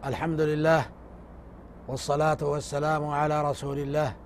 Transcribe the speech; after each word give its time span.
الحمد 0.00 0.40
لله 0.40 0.82
والصلاة 1.88 2.38
والسلام 2.40 3.04
على 3.08 3.42
رسول 3.50 3.78
الله 3.78 4.16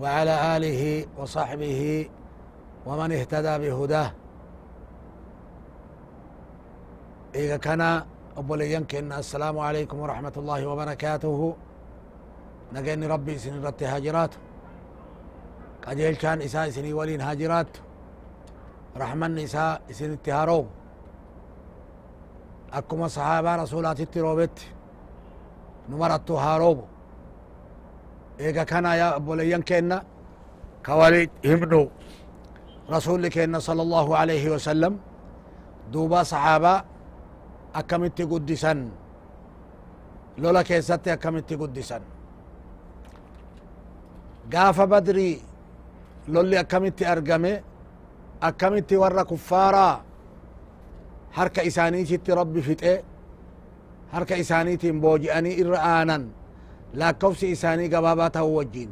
وعلى 0.00 0.56
آله 0.56 1.06
وصحبه 1.18 2.08
ومن 2.86 3.12
اهتدى 3.12 3.54
بهداه. 3.58 4.12
إذا 7.34 7.56
كان 7.56 8.02
أبو 8.36 8.54
يمكن 8.54 9.12
السلام 9.12 9.58
عليكم 9.58 10.00
ورحمة 10.00 10.32
الله 10.36 10.66
وبركاته. 10.66 11.56
نجاني 12.72 13.06
ربي 13.06 13.38
سن 13.38 13.64
رت 13.64 13.82
هاجرات. 13.82 14.30
قجيل 15.86 16.16
كان 16.16 16.42
إساء 16.42 16.70
سني 16.70 16.92
ولين 16.92 17.20
هاجرات. 17.20 17.72
رحمن 18.96 19.38
إساء 19.38 19.80
سن 19.92 20.12
اتهارو. 20.12 20.66
akkuma 22.72 23.08
sahaabaa 23.10 23.56
rasuulaatitti 23.56 24.20
roobetti 24.22 24.66
nu 25.90 25.94
marattu 26.02 26.34
haa 26.42 26.58
roobu 26.62 26.84
eega 28.44 28.64
kana 28.70 28.90
yaa 29.00 29.16
obboleeyyan 29.18 29.62
keenna 29.68 29.96
ka 30.86 30.92
wali 31.00 31.22
himnu 31.50 31.80
rasulli 32.94 33.28
keenna 33.34 33.58
sala 33.66 33.82
allahu 33.86 34.12
alayhi 34.22 34.48
wasalam 34.54 34.94
duuba 35.92 36.20
sahaabaa 36.32 36.78
akkamitti 37.80 38.22
guddisan 38.30 38.78
lola 40.42 40.62
keessatti 40.68 41.08
akkamitti 41.16 41.54
guddisan 41.60 42.02
gaafa 44.52 44.84
badrii 44.92 45.34
lolli 46.34 46.56
akkamitti 46.62 47.04
argame 47.14 47.52
akkamitti 48.48 48.94
warra 49.02 49.24
kuffaaraa 49.30 49.94
harka 51.36 51.60
isaaniititti 51.70 52.30
rabbi 52.40 52.60
fixe 52.68 52.92
harka 54.12 54.34
isaaniitiin 54.42 55.00
booji'anii 55.04 55.54
irra 55.62 55.78
aanan 55.94 56.22
laakkofsi 57.00 57.50
isaanii 57.56 57.88
gabaabaa 57.94 58.30
ta'uu 58.36 58.56
wajjiin 58.56 58.90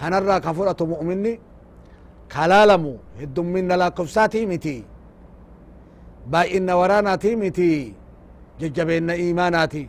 kanarraa 0.00 0.40
ka 0.44 0.50
fudhatu 0.58 0.84
mu'minni 0.92 1.32
kalaalamu 2.34 2.92
heddumminna 3.20 3.74
laakkofsaatii 3.82 4.46
miti 4.52 4.74
baay'inna 6.32 6.72
waraanaatii 6.80 7.36
miti 7.42 7.68
jajjabeenna 8.60 9.14
iimaanaati 9.24 9.82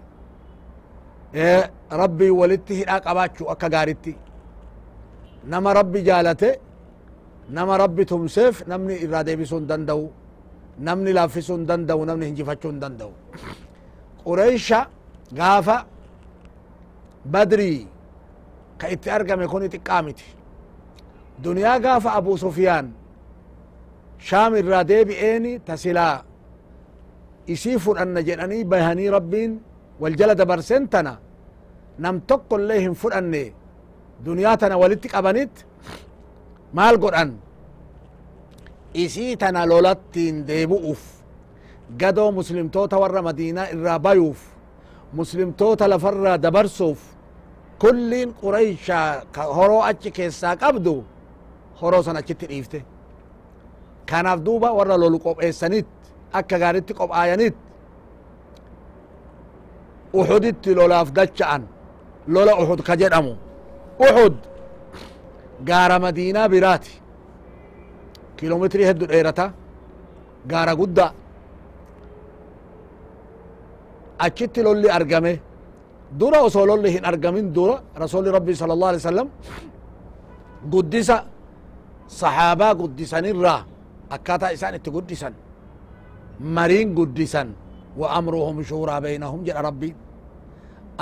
rabbii 2.01 2.29
walitti 2.41 2.73
hidhaa 2.79 2.99
qabaachuu 3.07 3.49
akka 3.53 3.69
gaaritti 3.75 4.13
nama 5.53 5.73
rabbi 5.79 5.99
jaalate 6.09 6.49
nama 7.57 7.77
rabbi 7.83 8.05
tumseef 8.11 8.55
namni 8.67 8.95
irraa 9.05 9.23
deebisuu 9.27 9.59
hin 9.59 9.67
danda'u 9.71 10.03
namni 10.87 11.13
laaffisuu 11.17 11.55
hin 11.57 11.67
danda'u 11.71 12.05
namni 12.09 12.25
hinjifachuu 12.29 12.71
hin 12.71 12.79
danda'u 12.83 13.11
qureysha 14.25 14.79
gaafa 15.39 15.77
badrii 17.33 17.87
ka 18.79 18.85
itti 18.93 19.09
argame 19.09 19.45
kun 19.47 19.63
xiqqaa 19.73 20.01
miti 20.05 20.25
duniyaa 21.43 21.79
gaafa 21.85 22.09
abu 22.19 22.37
sufyaan 22.37 22.87
shaam 24.27 24.55
irraa 24.61 24.83
deebi'eeni 24.91 25.59
tasilaa 25.67 26.23
isii 27.53 27.77
fudhanna 27.85 28.21
jedhanii 28.27 28.63
bahanii 28.71 29.09
rabbiin 29.17 29.51
wal 30.01 30.15
jala 30.19 30.35
dabarsen 30.41 30.87
tana 30.93 31.13
nam 32.03 32.21
tokko 32.29 32.55
illee 32.59 32.79
hin 32.85 32.93
fudhanne 33.01 33.43
duniyaa 34.25 34.57
tana 34.57 34.77
walitti 34.81 35.07
qabanit 35.13 35.53
maal 36.73 36.97
godhan 37.03 37.31
isii 38.93 39.37
tana 39.41 39.65
lolattiin 39.71 40.45
deebu'uuf 40.47 41.01
gadoo 41.97 42.31
muslimtoota 42.31 42.97
warra 42.99 43.21
madiinaa 43.21 43.67
irraa 43.73 43.99
bayuuf 43.99 44.39
muslimtoota 45.13 45.87
lafarraa 45.89 46.37
dabarsuuf 46.37 46.99
kulliin 47.81 48.33
qureyshaa 48.41 49.21
ka 49.31 49.43
horoo 49.57 49.81
achi 49.89 50.11
keessaa 50.11 50.55
qabdu 50.55 51.03
horoo 51.81 52.03
san 52.03 52.17
achitti 52.17 52.45
dhiifte. 52.47 52.79
Kanaaf 54.09 54.39
duuba 54.45 54.69
warra 54.77 54.97
lolu 54.97 55.19
qopheessanit 55.19 55.87
akka 56.33 56.59
gaaritti 56.59 56.93
qophaayanit 56.93 57.55
uxuditti 60.13 60.75
lolaaf 60.75 61.11
dacha'an. 61.17 61.63
Lola 62.27 62.53
uxud 62.61 62.81
ka 62.87 62.95
jedhamu. 63.01 63.33
Uxud 63.99 64.35
gaara 65.69 65.99
madiinaa 65.99 66.47
biraati. 66.49 66.91
Kiiloometrii 68.37 68.85
heddu 68.89 69.05
dheerata 69.11 69.51
gaara 70.51 70.75
gudda 70.75 71.05
achitti 74.25 74.59
lolli 74.67 74.89
argame 74.97 75.33
dura 76.19 76.39
osoo 76.47 76.65
lolli 76.69 76.89
hin 76.95 77.03
argamin 77.11 77.45
dura 77.57 77.75
rasuli 78.03 78.29
rabbi 78.37 78.53
sala 78.61 78.73
allah 78.75 78.89
alai 78.91 79.01
wasalam 79.03 79.27
guddisa 80.73 81.17
sahaabaa 82.19 82.73
guddisanirraa 82.81 83.59
akkaataa 84.15 84.51
isaan 84.57 84.75
itti 84.79 84.89
guddisan 84.95 85.33
mariin 86.57 86.89
guddisan 86.97 87.47
wa 87.99 88.07
amruhum 88.19 88.57
shuuraa 88.69 88.99
baynahum 89.05 89.39
jedha 89.47 89.61
rabbiin 89.69 89.95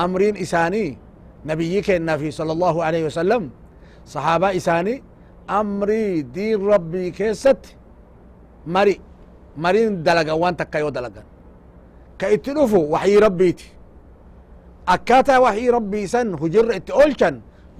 amriin 0.03 0.35
isaanii 0.45 0.89
nabiyyi 1.49 1.81
keennafi 1.87 2.29
sala 2.37 2.51
allahu 2.55 2.79
alaihi 2.87 3.05
wasalam 3.09 3.43
sahaabaa 4.13 4.53
isaanii 4.59 4.97
amrii 5.59 6.23
diin 6.35 6.59
rabbii 6.73 7.09
keessatti 7.19 7.71
mari 8.75 8.95
mariin 9.63 10.03
dalagan 10.07 10.37
waan 10.41 10.55
takka 10.61 10.77
yoo 10.83 10.91
dalagan 10.97 11.25
كايتي 12.19 12.51
وحي 12.93 13.17
ربيتي. 13.17 13.69
أكاتا 14.87 15.37
وحي 15.37 15.69
ربي 15.69 16.07
سن 16.07 16.33
هجر 16.33 16.75
ات 16.75 16.91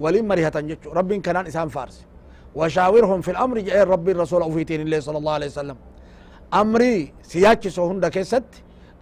ولي 0.00 0.22
مريها 0.22 0.48
تنجتو 0.48 0.92
ربي 0.98 1.18
كان 1.18 1.36
انسان 1.36 1.68
فارس. 1.68 2.06
وشاورهم 2.54 3.20
في 3.20 3.30
الأمر 3.30 3.56
جاي 3.58 3.82
ربي 3.82 4.12
الرسول 4.12 4.42
أو 4.42 4.50
فيتين 4.50 4.80
الله 4.80 5.00
صلى 5.00 5.18
الله 5.18 5.32
عليه 5.32 5.46
وسلم. 5.46 5.76
أمري 6.54 7.12
سياتش 7.22 7.68
سوهن 7.68 8.00
دكست 8.00 8.48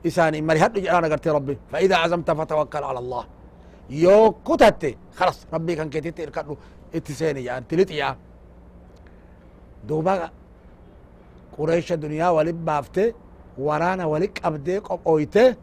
إساني 0.06 0.38
مريها 0.42 0.66
تنجتو 0.66 0.98
أنا 0.98 1.08
قلت 1.12 1.28
ربي. 1.28 1.58
فإذا 1.72 1.96
عزمت 1.96 2.30
فتوكل 2.30 2.82
على 2.90 2.98
الله. 2.98 3.24
يو 3.90 4.32
كتت 4.46 4.82
خلاص 5.18 5.46
ربي 5.54 5.74
كان 5.78 5.90
كتت 5.90 6.20
اركتلو 6.20 6.56
اتساني 6.94 7.44
يعني 7.44 7.64
تلتيا 7.68 8.16
دوبا 9.88 10.30
قريش 11.58 11.92
الدنيا 11.92 12.28
ولبافته 12.28 13.06
ورانا 13.58 14.04
ولك 14.06 14.46
أبديك 14.46 14.86
أويتة. 15.06 15.56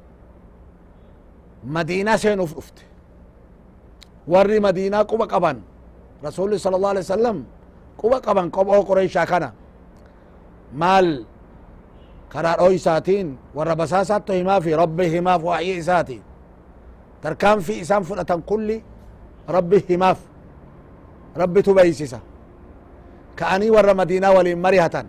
مدينة 1.63 2.15
سينوف 2.15 2.57
أفت. 2.57 2.77
ور 4.27 4.59
مدينة 4.59 5.03
كوبا 5.03 5.25
قبان 5.25 5.61
رسول 6.25 6.45
الله 6.45 6.57
صلى 6.57 6.75
الله 6.75 6.89
عليه 6.89 6.99
وسلم 6.99 7.37
كوبا 7.97 8.17
قبان 8.17 8.49
كوبا 8.49 8.79
قريشا 8.79 9.23
كان. 9.25 9.51
مال 10.73 11.25
قرار 12.33 12.59
أوي 12.59 12.77
ساتين. 12.77 13.37
ور 13.55 13.73
بساساتو 13.73 14.33
هما 14.33 14.59
في 14.59 14.75
ربهما 14.75 15.37
في 15.37 15.45
وعي 15.45 15.79
إساتي 15.79 16.21
تركان 17.21 17.59
في 17.59 17.81
إسام 17.81 18.03
فلتن 18.03 18.41
كل 18.41 18.81
ربهما 19.49 20.13
في. 20.13 20.25
رب 21.37 21.59
تبايسيسا 21.59 22.19
كأني 23.37 23.69
ور 23.69 23.93
مدينة 23.93 24.31
ولي 24.31 24.55
مريهة 24.55 25.05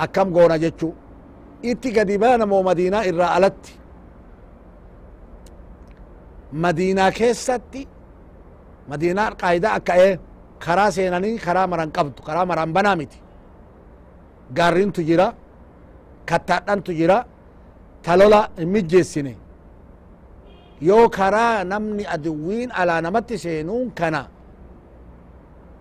أكم 0.00 0.28
قونا 0.36 0.56
جتشو 0.56 0.90
itti 1.70 1.88
gadi 1.96 2.16
baana 2.22 2.44
moo 2.50 2.62
madiinaa 2.68 3.04
irraa 3.10 3.30
alatti? 3.36 3.72
Madiinaa 6.62 7.10
keessatti 7.18 7.82
madiinaa 8.90 9.30
qaayidaa 9.40 9.74
akka 9.78 9.94
ee 10.06 10.12
karaa 10.64 10.90
seenanii 10.96 11.36
karaa 11.46 11.66
maran 11.72 11.90
qabdu 11.96 12.20
karaa 12.26 12.46
maran 12.50 12.70
banaa 12.76 12.96
miti. 13.00 13.18
Gaarrintu 14.56 15.00
jira 15.08 15.26
kattaadhantu 16.28 16.90
jira 16.98 17.18
talola 18.04 18.40
hin 18.58 18.68
mijjeessine. 18.74 19.32
Yoo 20.88 21.08
karaa 21.18 21.64
namni 21.72 22.04
aduwwiin 22.14 22.70
alaa 22.80 23.00
namatti 23.06 23.36
seenuun 23.44 23.88
kana 23.98 24.22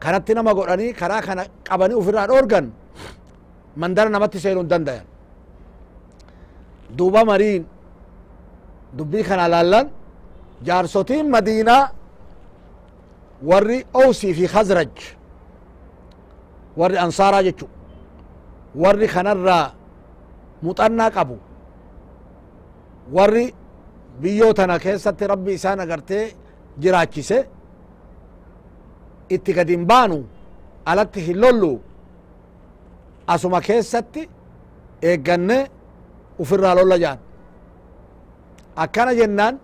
kanatti 0.03 0.31
nama 0.37 0.51
godhanii 0.57 0.93
karaa 1.01 1.21
kana 1.27 1.43
qabanii 1.67 1.97
ufirraa 2.01 2.27
dhoorgan 2.31 2.65
mandara 3.81 4.09
namatti 4.15 4.37
seenuu 4.43 4.63
hin 4.63 4.69
dandayan 4.73 5.05
duuba 6.97 7.21
mariin 7.25 7.63
dubbii 8.97 9.23
kana 9.29 9.45
laallan 9.53 9.87
jaarsotiin 10.67 11.27
madiinaa 11.35 11.83
warri 13.49 13.79
owsii 14.01 14.33
fi 14.37 14.45
khazraj 14.53 14.93
warri 16.79 16.97
ansaaraa 17.05 17.43
jechu 17.47 17.65
warri 18.83 19.07
kanarraa 19.13 19.65
muxannaa 20.65 21.09
qabu 21.15 21.37
warri 23.15 23.45
biyyoo 24.21 24.53
tana 24.59 24.75
keessatti 24.83 25.23
rabbi 25.33 25.51
isaan 25.59 25.79
agartee 25.85 26.25
jiraachise 26.81 27.37
itti 29.35 29.51
gad 29.57 29.69
hin 29.73 29.85
baanu 29.91 30.17
alatti 30.91 31.19
hin 31.27 31.37
lollu 31.43 31.71
asuma 33.33 33.59
keessatti 33.67 34.21
eegganne 35.09 35.57
ufirraa 36.39 36.75
lolla 36.79 36.97
jaan 37.03 37.19
akkana 38.83 39.13
jennaan 39.19 39.55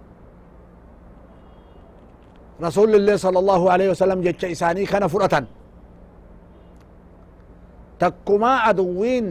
rasulillee 2.65 3.17
sala 3.17 3.39
allahu 3.43 3.65
alaihi 3.73 3.89
wasalam 3.93 4.19
jecha 4.25 4.47
isaanii 4.55 4.85
kana 4.91 5.07
fudhatan 5.13 5.45
takkumaa 8.01 8.63
aduwwiin 8.69 9.27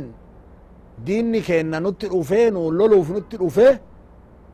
diinni 1.07 1.41
keenna 1.49 1.81
nutti 1.81 2.07
dhufee 2.13 2.51
nu 2.51 2.71
loluuf 2.79 3.09
nutti 3.17 3.37
dhufee 3.43 3.73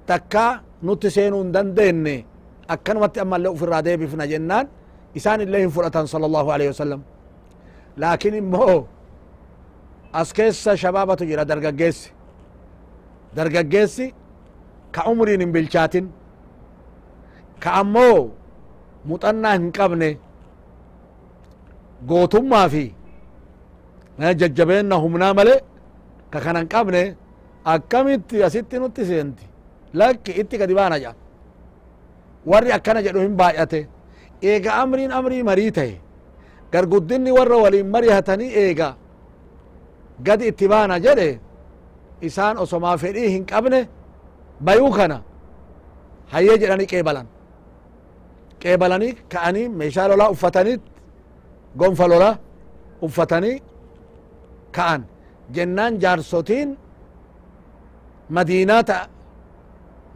takka 0.06 0.44
nutti 0.82 1.10
seenuu 1.10 1.42
hin 1.42 1.52
dandeenye 1.56 2.16
akkanumatti 2.74 3.20
ammallee 3.24 3.52
ufirraa 3.56 3.82
deebifna 3.84 4.26
jennaan 4.32 4.66
isaan 5.14 5.40
illee 5.44 5.60
hin 5.64 5.70
fudhatan 5.76 6.06
sala 6.12 6.26
allahu 6.30 6.50
alaihi 6.54 6.70
wasalam 6.74 7.00
laakin 8.02 8.34
immoo 8.42 8.76
as 10.20 10.32
keessa 10.38 10.76
shabaabatu 10.82 11.24
jira 11.30 11.44
dargaggeessi 11.50 12.10
dargaggeessi 13.36 14.06
ka 14.94 15.02
umriin 15.10 15.40
hin 15.44 15.52
bilchaatin 15.54 16.06
ka 17.62 17.70
ammoo 17.80 18.18
muxannaa 19.10 19.54
hin 19.58 19.70
qabne 19.78 20.10
gootummaa 22.10 22.66
fi 22.74 22.84
jajjabeenna 24.40 24.96
humnaa 25.04 25.32
male 25.38 25.54
ka 26.32 26.38
kana 26.44 26.58
hin 26.64 26.68
qabne 26.74 27.02
akkamitti 27.74 28.44
asitti 28.44 28.78
nutti 28.82 29.04
seenti? 29.10 29.44
Lakki 29.94 30.32
itti 30.40 30.58
gadi 30.60 30.74
baana 30.74 30.96
jedha 31.02 31.14
warri 32.50 32.72
akkana 32.78 33.00
jedhu 33.06 33.20
hin 33.26 33.36
baay'ate 33.40 33.80
eega 34.50 34.70
amriin 34.82 35.12
amrii 35.18 35.42
marii 35.48 35.70
ta'e 35.78 35.94
garguddinni 36.72 37.30
warra 37.38 37.56
waliin 37.64 37.88
marihatanii 37.94 38.50
eega 38.62 38.88
gadi 40.26 40.48
itti 40.52 40.68
baana 40.72 40.98
jedhe 41.06 41.28
isaan 42.28 42.56
osomaa 42.64 42.96
fedhii 43.02 43.28
hin 43.34 43.44
qabne 43.52 43.80
bayuu 44.66 44.90
kana 44.98 45.18
hayyee 46.32 46.56
jedhanii 46.62 46.88
qeebalan 46.92 47.26
qeebalanii 48.62 49.12
ka'anii 49.32 49.66
meeshaa 49.80 50.08
lolaa 50.10 50.30
uffataniit 50.34 50.82
gonfa 51.80 52.06
lolaa 52.12 52.34
uffatanii 53.06 53.56
ka'an 54.76 55.00
jennaan 55.56 55.92
jaarsotiin 56.02 56.68
madiinaa 58.36 58.82
ta 58.90 58.96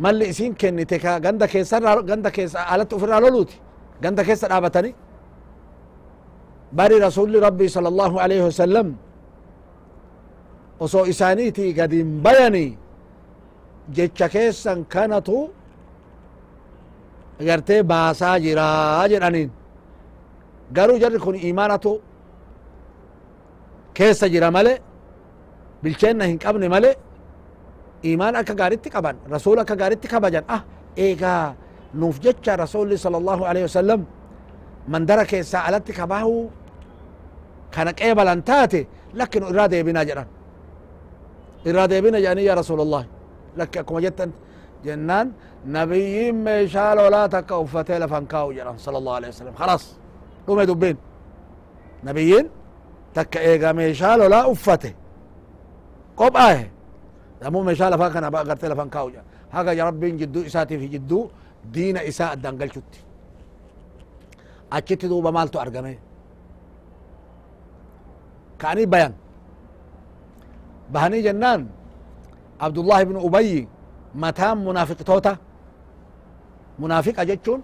malli 0.05 0.25
isin 0.33 0.53
kennite 0.61 0.97
ka 1.05 1.13
ganda 1.25 1.47
keessarraa 1.53 1.97
ganda 2.11 2.31
keessa 2.37 2.59
alatti 2.73 2.95
ufirraa 2.99 3.21
loluuti 3.25 3.57
ganda 4.03 4.23
keessa 4.29 4.47
dhaabatanii 4.53 4.95
bari 6.79 6.97
rasuli 7.07 7.39
rabbii 7.47 7.71
sala 7.75 7.89
allahu 7.93 8.17
alaihi 8.25 8.45
wasalam 8.49 8.89
osoo 10.85 11.05
isaaniitii 11.13 11.73
gadin 11.79 12.09
bayani 12.25 12.67
jecha 13.97 14.27
keessan 14.35 14.85
kanatu 14.93 15.37
gartee 17.49 17.83
baasaa 17.91 18.37
jiraa 18.45 19.09
jedhaniin 19.13 19.51
garuu 20.77 20.99
jarri 21.03 21.19
kun 21.25 21.35
imaanatu 21.51 21.93
keessa 23.97 24.27
jira 24.35 24.51
male 24.57 24.73
bilcheenna 25.83 26.25
hin 26.31 26.39
qabne 26.45 26.69
male 26.75 26.91
imaan 28.13 28.37
akka 28.41 28.55
gaaritti 28.61 28.89
qaban 28.95 29.17
rasul 29.35 29.59
akka 29.63 29.75
gaaritti 29.81 30.09
kabajan 30.13 30.45
ah 30.57 30.63
eegaa 31.05 31.55
nuuf 32.01 32.17
jecha 32.25 32.53
rasuli 32.63 32.97
sala 33.05 33.17
allahu 33.23 33.43
alaihi 33.51 33.67
wasalam 33.69 34.01
mandara 34.93 35.25
keessaa 35.31 35.63
alatti 35.69 35.93
kabahu 36.01 36.35
kana 37.75 37.93
qeebalan 38.01 38.41
taate 38.49 38.81
lakki 39.19 39.39
nu 39.41 39.47
irraa 39.53 39.69
deebinaa 39.73 40.05
jedhan 40.09 40.29
إرادة 41.67 42.01
بنا 42.01 42.21
جاني 42.21 42.45
يا 42.45 42.55
رسول 42.55 42.81
الله. 42.81 43.07
لك 43.57 43.77
أكما 43.77 44.01
جتن. 44.01 44.31
جنان 44.85 45.33
نبي 45.67 46.33
ما 46.33 46.61
يشال 46.61 46.99
ولا 47.05 47.27
تك 47.27 47.53
أفتيل 47.53 48.09
فانكاو 48.09 48.53
جنان. 48.53 48.79
صلى 48.79 48.99
الله 48.99 49.15
عليه 49.15 49.29
وسلم. 49.29 49.55
خلاص. 49.55 49.85
لما 50.49 50.63
يدبين 50.63 50.97
نبيين 52.05 52.47
تك 53.15 53.37
إيقا 53.37 53.73
ما 53.73 53.87
يشال 53.87 54.21
ولا 54.21 54.53
أفتي 54.53 54.95
قب 56.17 56.37
آه. 56.37 56.67
لمو 57.43 57.63
ما 57.63 57.73
يشال 57.73 57.99
فاكنا 57.99 58.29
بقى 58.29 58.45
قرتيل 58.45 58.77
فانكاو 58.77 59.11
جنان. 59.11 59.25
هكا 59.53 59.71
يا 59.71 59.85
ربي 59.85 60.11
جدو 60.11 60.41
إساتي 60.47 60.79
في 60.79 60.87
جدو 60.87 61.31
دين 61.75 61.97
إساء 61.97 62.33
الدنقل 62.33 62.71
شتي. 62.71 63.01
أكيد 64.73 65.07
دوبا 65.07 65.31
مالتو 65.31 65.59
أرقمي 65.61 65.99
كأني 68.59 68.87
بيان. 68.87 69.13
Bahanii 70.93 71.23
jennaan 71.27 71.63
abdullahi 72.67 73.03
ibnu 73.07 73.19
ubayyi 73.29 73.61
mataan 74.23 74.59
munaafiqtoota 74.67 75.33
munaafiqa 76.83 77.23
jechuun 77.31 77.61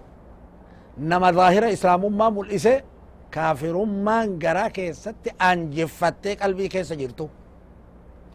nama 1.11 1.27
zaahira 1.37 1.67
islaamummaa 1.75 2.31
mul'ise 2.37 2.73
kaafirummaan 3.35 4.27
garaa 4.43 4.69
keessatti 4.77 5.29
anjeffattee 5.49 6.35
qalbii 6.41 6.69
keessa 6.73 6.95
jirtu 7.01 7.25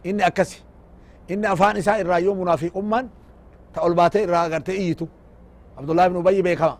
inni 0.09 0.23
akkasi 0.29 0.57
inni 1.31 1.47
afaan 1.53 1.75
isaa 1.81 1.97
irraa 2.01 2.19
yoo 2.25 2.35
munaafiqummaan 2.41 3.05
ta 3.73 3.77
ol 3.85 3.93
baatee 3.99 4.21
irraa 4.27 4.43
agartee 4.47 4.75
iyyitu 4.81 5.05
abdullahi 5.79 6.07
ibnu 6.09 6.19
ubayyi 6.23 6.41
beekama 6.47 6.75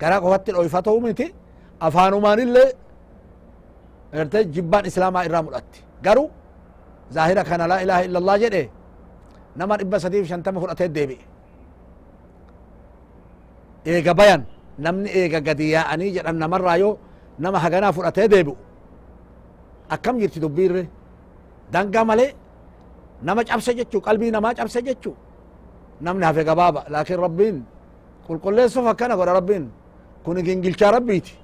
garaa 0.00 0.20
qofatti 0.24 0.50
dhoyfatoo 0.56 0.98
miti 1.06 1.26
afaanumaanillee 1.86 2.68
agartee 4.12 4.42
jibbaan 4.54 4.84
islaamaa 4.90 5.22
irraa 5.28 5.42
mul'atti 5.46 5.78
garuu 6.06 6.28
ظاهرة 7.16 7.42
كان 7.42 7.62
لا 7.72 7.76
إله 7.84 7.98
إلا 8.06 8.18
الله 8.20 8.36
جده 8.42 8.64
نمر 9.60 9.78
إبا 9.84 9.98
سديف 10.04 10.24
شان 10.30 10.40
تم 10.42 10.56
فرأت 10.62 10.82
الدبي 10.88 11.18
إيجا 13.86 14.12
بيان. 14.12 14.42
نمني 14.84 15.08
إيجا 15.16 15.40
قديا 15.48 15.80
أني 15.92 16.10
جد 16.14 16.24
أن 16.26 16.36
نمر 16.42 16.60
رايو. 16.68 16.90
نما 17.42 17.58
هجنا 17.64 17.88
فرأت 17.96 18.18
الدبي 18.18 18.54
أكم 19.94 20.14
جرت 20.20 20.38
دبير؟ 20.44 20.74
دان 21.72 21.86
قاملي 21.94 22.26
نمج 23.26 23.50
أبسجتشو 23.50 23.98
قلبي 24.06 24.30
نمج 24.30 24.60
أبسجتشو 24.60 25.12
نمنها 26.04 26.32
في 26.32 26.42
قبابة 26.48 26.80
لكن 26.94 27.16
ربين. 27.26 27.56
قل 28.28 28.38
قل 28.44 28.54
لي 28.56 28.68
صفا 28.68 28.92
كان 28.92 29.12
قول 29.12 29.28
ربين. 29.28 29.64
كوني 30.24 30.42
جنجل 30.42 30.74
شاربيتي 30.80 31.34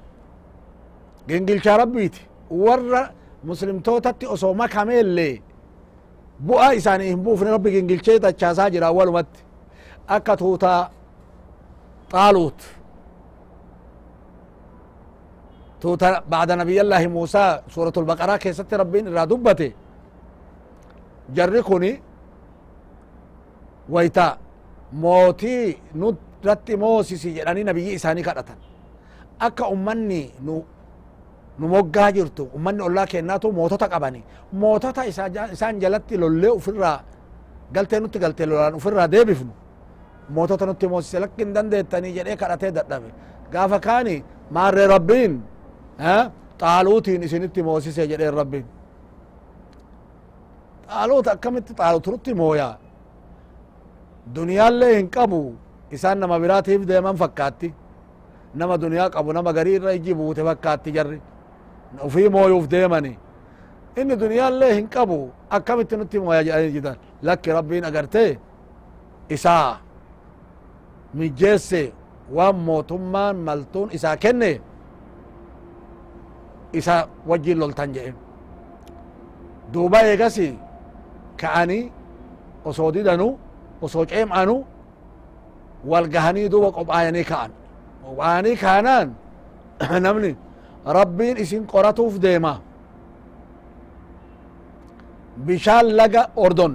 جنجل 1.28 1.62
شاربيتي 1.62 2.22
ور 2.50 3.10
مسلم 3.44 3.78
توتتي 3.86 4.26
أصو 4.26 4.52
ما 4.54 4.66
ليه 4.86 5.47
bu'aa 6.46 6.72
isaanii 6.80 7.08
hin 7.12 7.22
buufne 7.24 7.50
rabbi 7.50 7.70
gingilchee 7.70 8.18
dachaasaa 8.22 8.70
jira 8.70 8.86
awwalumatti 8.86 9.40
akka 10.16 10.36
tuutaa 10.36 10.90
xaaluut. 12.12 12.58
Tuuta 15.80 16.22
bacda 16.30 16.56
nabiyallaahi 16.56 17.08
muusaa 17.08 17.62
suuratul 17.68 18.04
baqaraa 18.04 18.38
keessatti 18.38 18.76
rabbiin 18.76 19.06
irraa 19.10 19.26
dubbate. 19.30 19.68
Jarri 21.34 21.62
kuni 21.62 21.90
wayta 23.94 24.26
mootii 24.92 25.78
nurratti 25.94 26.76
moosisi 26.76 27.34
jedhanii 27.36 27.64
nabiyyi 27.64 27.94
isaanii 27.98 28.22
kadhatan. 28.28 28.58
Akka 29.46 29.68
ummanni 29.74 30.22
nu 30.40 30.64
nu 31.58 31.68
moggaa 31.74 32.10
jirtu 32.16 32.42
ummanni 32.56 32.82
ollaa 32.88 33.06
kennaatu 33.12 33.52
mootota 33.58 33.86
qabani 33.92 34.20
mootota 34.62 35.02
isaan 35.52 35.80
jalatti 35.82 36.14
lollee 36.22 36.50
ufirraa 36.58 36.98
galtee 37.74 38.00
nutti 38.00 38.18
galte 38.24 38.46
lolaan 38.50 38.74
ufirraa 38.80 39.08
deebifnu 39.14 39.52
mootota 40.36 40.66
nutti 40.66 40.86
moosise 40.92 41.18
lakki 41.24 41.42
hin 41.44 41.54
dandeettanii 41.56 42.12
jedhee 42.18 42.36
kadhatee 42.42 42.70
dadhabe 42.76 43.10
gaafa 43.52 43.78
kaani 43.86 44.16
maarree 44.56 44.86
rabbiin 44.94 45.34
xaaluutiin 46.60 47.22
isinitti 47.22 47.62
moosise 47.68 48.06
jedheen 48.12 48.34
rabbiin 48.40 48.66
xaaluut 50.88 51.26
akkamitti 51.34 51.72
xaaluut 51.78 52.06
nutti 52.12 52.34
mooyaa 52.40 52.74
duniyaallee 54.34 54.92
hin 54.96 55.08
qabu 55.16 55.40
isaan 55.96 56.18
nama 56.20 56.36
biraatiif 56.42 56.86
deeman 56.88 57.16
fakkaatti 57.22 57.68
nama 58.54 58.74
duniyaa 58.82 59.10
qabu 59.16 59.32
nama 59.32 59.52
garii 59.58 59.74
irra 59.80 59.92
iji 59.98 60.14
buute 60.14 60.42
fakkaatti 60.48 60.90
jarri 60.96 61.18
ufii 62.06 62.28
mooyuuf 62.28 62.66
deemani 62.70 63.12
inni 64.00 64.16
duniyaallee 64.20 64.72
hin 64.74 64.88
qabu 64.94 65.18
akkamitti 65.56 65.96
nutti 65.96 66.18
mooya 66.20 66.42
jedhanii 66.48 66.72
jidan 66.76 66.96
lakki 67.22 67.50
rabbiin 67.58 67.84
agartee 67.90 68.30
isaa 69.36 69.78
mijeesse 71.14 71.82
waan 72.36 72.56
mootummaan 72.68 73.36
maltuun 73.46 73.88
isaa 73.98 74.16
kenne 74.16 74.50
isa 76.72 76.96
wajjin 77.28 77.58
loltan 77.60 77.92
jedhe 77.94 78.12
duuba 79.72 80.00
eegasi 80.10 80.48
ka'anii 81.40 81.84
osoo 82.64 82.90
didanu 82.94 83.28
osoo 83.82 84.04
ceem'anu 84.10 84.56
wal 85.90 86.06
gahanii 86.14 86.48
duuba 86.52 86.68
qophaayanii 86.76 87.24
ka'an 87.30 87.50
qophaayanii 88.04 88.56
kaanaan 88.64 89.08
namni 90.06 90.30
rabbiin 90.96 91.36
isin 91.44 91.62
qoratuuf 91.72 92.14
deema 92.24 92.54
bishaan 95.46 95.86
laga 95.98 96.22
ordon 96.44 96.72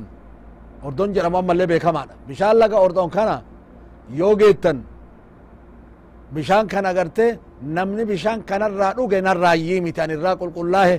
ordon 0.88 1.10
jedhamu 1.16 1.38
ammallee 1.42 1.68
beekamaadha 1.72 2.14
bishaan 2.28 2.56
laga 2.62 2.78
ordon 2.86 3.10
kana 3.16 3.36
yoo 4.20 4.34
geettan 4.42 4.78
bishaan 6.36 6.66
kana 6.74 6.88
agarte 6.94 7.26
namni 7.78 8.04
bishaan 8.12 8.40
kanarraa 8.50 8.92
dhuge 8.98 9.20
narraayyii 9.28 9.80
miti 9.86 10.00
an 10.06 10.12
irraa 10.16 10.36
qulqullaahe 10.42 10.96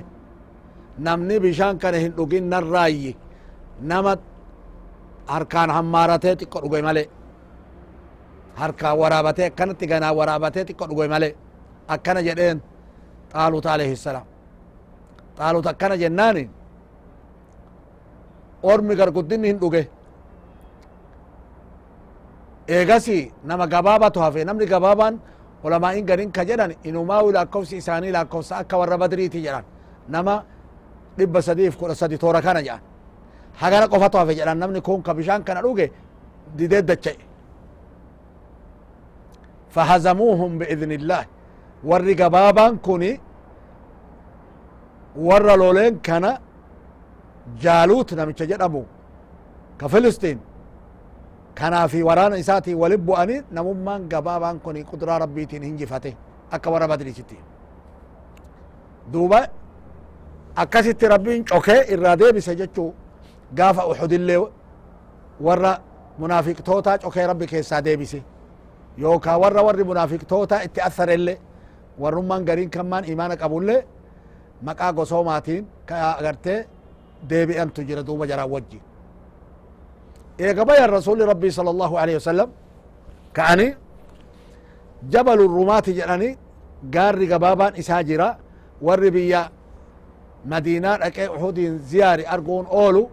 namni 1.07 1.35
bishaan 1.45 1.75
kana 1.83 1.97
hin 2.03 2.11
dhugin 2.17 2.45
narraayyi 2.53 3.11
nama 3.89 4.13
harkaan 5.33 5.69
hammaaratee 5.77 6.33
xiqqo 6.39 6.57
dhuge 6.63 6.79
male 6.87 7.03
harkaan 8.61 8.95
waraabatee 9.01 9.45
akkanatti 9.51 9.85
ganaa 9.91 10.13
waraabatee 10.19 10.63
xiqqo 10.69 10.85
dhuge 10.89 11.05
male 11.13 11.29
akkana 11.93 12.21
jedheen 12.27 12.57
xaalut 13.35 13.65
alayhi 13.73 13.95
salaam 14.07 14.25
xaalut 15.37 15.65
akkana 15.71 15.95
jennaani 16.03 16.43
ormi 18.71 18.93
garguddinni 18.99 19.47
hin 19.51 19.59
dhuge 19.63 19.81
eegasi 22.75 23.17
nama 23.49 23.65
gabaabatu 23.73 24.19
hafe 24.25 24.41
namni 24.49 24.65
gabaabaan 24.73 25.15
ulamaa'iin 25.65 26.05
garin 26.09 26.31
ka 26.37 26.43
jedhan 26.49 26.71
inumaawi 26.89 27.33
lakkoofsi 27.37 27.75
isaanii 27.81 28.11
lakkoofsa 28.17 28.53
akka 28.61 28.75
warra 28.81 28.97
badriiti 29.03 29.39
jedhan 29.45 29.63
nama 30.15 30.35
dhibba 31.17 31.39
sadiif 31.47 31.73
kudha 31.79 31.95
sadi 32.01 32.17
toora 32.23 32.41
kana 32.47 32.61
jedhan 32.67 32.81
hagana 33.61 33.85
qofatu 33.93 34.17
hafe 34.21 34.33
jedhan 34.39 34.57
namni 34.63 34.81
kun 34.87 35.01
ka 35.07 35.11
bishaan 35.17 35.41
kana 35.47 35.61
dhuge 35.65 35.85
didee 36.57 36.81
dacha'e 36.89 37.17
fahazamuuhum 39.75 40.51
biidni 40.59 40.95
illaahi 40.99 41.27
warri 41.89 42.15
gabaabaan 42.21 42.73
kuni 42.87 43.11
warra 45.15 45.55
loleen 45.57 45.99
kana 46.01 46.31
jaaluut 47.63 48.11
namicha 48.11 48.45
jedhamu 48.51 48.85
ka 49.79 49.89
filistiin 49.89 50.39
kanaafi 51.59 52.03
waraana 52.03 52.35
isaatiin 52.43 52.77
walin 52.77 53.01
bu'anii 53.07 53.41
namummaan 53.51 54.09
gabaabaan 54.09 54.59
kun 54.59 54.75
qudraa 54.91 55.19
rabbiitiin 55.19 55.63
hinjifate 55.63 56.11
akka 56.51 56.69
warra 56.71 56.87
badriisitti 56.87 57.37
duuba 59.13 59.39
akkasitti 60.55 61.07
rabbiin 61.07 61.45
cokee 61.45 61.81
irraa 61.93 62.15
deebise 62.19 62.55
jechuu 62.55 62.93
gaafa 63.57 63.85
uxudillee 63.91 64.39
warra 65.45 65.71
munaafiqtoota 66.17 66.97
cokee 67.03 67.27
rabbi 67.27 67.47
keessaa 67.47 67.81
deebise 67.85 68.23
yookaa 68.97 69.37
warra 69.43 69.61
warri 69.67 69.83
munaafiqtoota 69.83 70.63
itti 70.63 70.81
atharelle 70.81 71.33
warrummaan 72.01 72.43
gariin 72.45 72.69
kammaan 72.69 73.05
imaana 73.13 73.35
qabullee 73.37 73.85
maqaa 74.61 74.91
gosoomaatiin 74.93 75.65
ka 75.85 76.17
agartee 76.19 76.67
deebi'antu 77.29 77.81
jira 77.87 78.03
duuba 78.07 78.27
jaraan 78.27 78.49
wajji. 78.51 78.79
Eega 80.39 80.65
bayan 80.65 80.89
rasuli 80.89 81.25
rabbi 81.25 81.51
sala 81.51 81.69
allahu 81.69 81.95
alaihi 81.97 82.17
wasalam 82.21 82.49
ka'ani 83.33 83.67
jabalu 85.09 85.47
rumaati 85.47 85.93
jedhani 85.93 86.37
gaarri 86.93 87.27
gabaabaan 87.27 87.75
isaa 87.75 88.03
jira. 88.03 88.37
Warri 88.81 89.11
biyya 89.11 89.41
madiinaa 90.51 90.97
dhaqee 91.01 91.27
uxudiin 91.35 91.77
ziyaari 91.79 92.23
arguun 92.27 92.65
oolu 92.69 93.09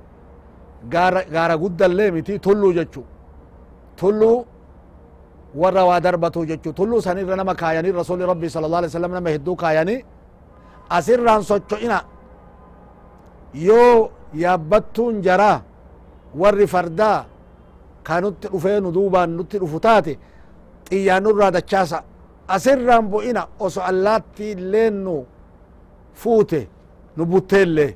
gaara 1.34 1.56
guddallee 1.62 2.10
miti 2.10 2.38
tulluu 2.38 2.72
jechu. 2.78 3.02
Tulluu 3.96 4.44
warra 5.54 5.84
waa 5.86 6.00
darbatu 6.00 6.46
jechu. 6.46 6.72
Tulluu 6.72 7.00
sanirra 7.00 7.36
nama 7.36 7.54
kaayanii 7.54 7.92
rasuli 7.92 8.26
rabbi 8.26 8.50
sala 8.50 8.66
allah 8.66 8.78
alih 8.78 8.90
wasalam 8.90 9.12
nama 9.12 9.30
hedduu 9.30 9.56
kaayanii 9.56 10.04
asirraan 10.96 11.42
socho'ina 11.50 11.98
yoo 13.68 14.10
yaabbattuun 14.42 15.22
jaraa 15.26 15.58
warri 16.40 16.66
fardaa 16.74 17.18
ka 18.06 18.20
nutti 18.20 18.48
dhufee 18.52 18.78
nu 18.80 18.92
duubaan 18.96 19.30
nutti 19.38 19.58
dhufu 19.62 19.80
taate 19.86 20.12
xiyyaan 20.88 21.22
nurraa 21.24 21.50
dachaasa 21.56 21.98
asirraan 22.54 23.04
bu'ina 23.12 23.42
oso 23.64 23.80
allaatti 23.90 24.50
illeen 24.54 24.94
nu 25.04 25.14
fuute 26.22 26.60
nu 27.16 27.22
butteellee 27.30 27.90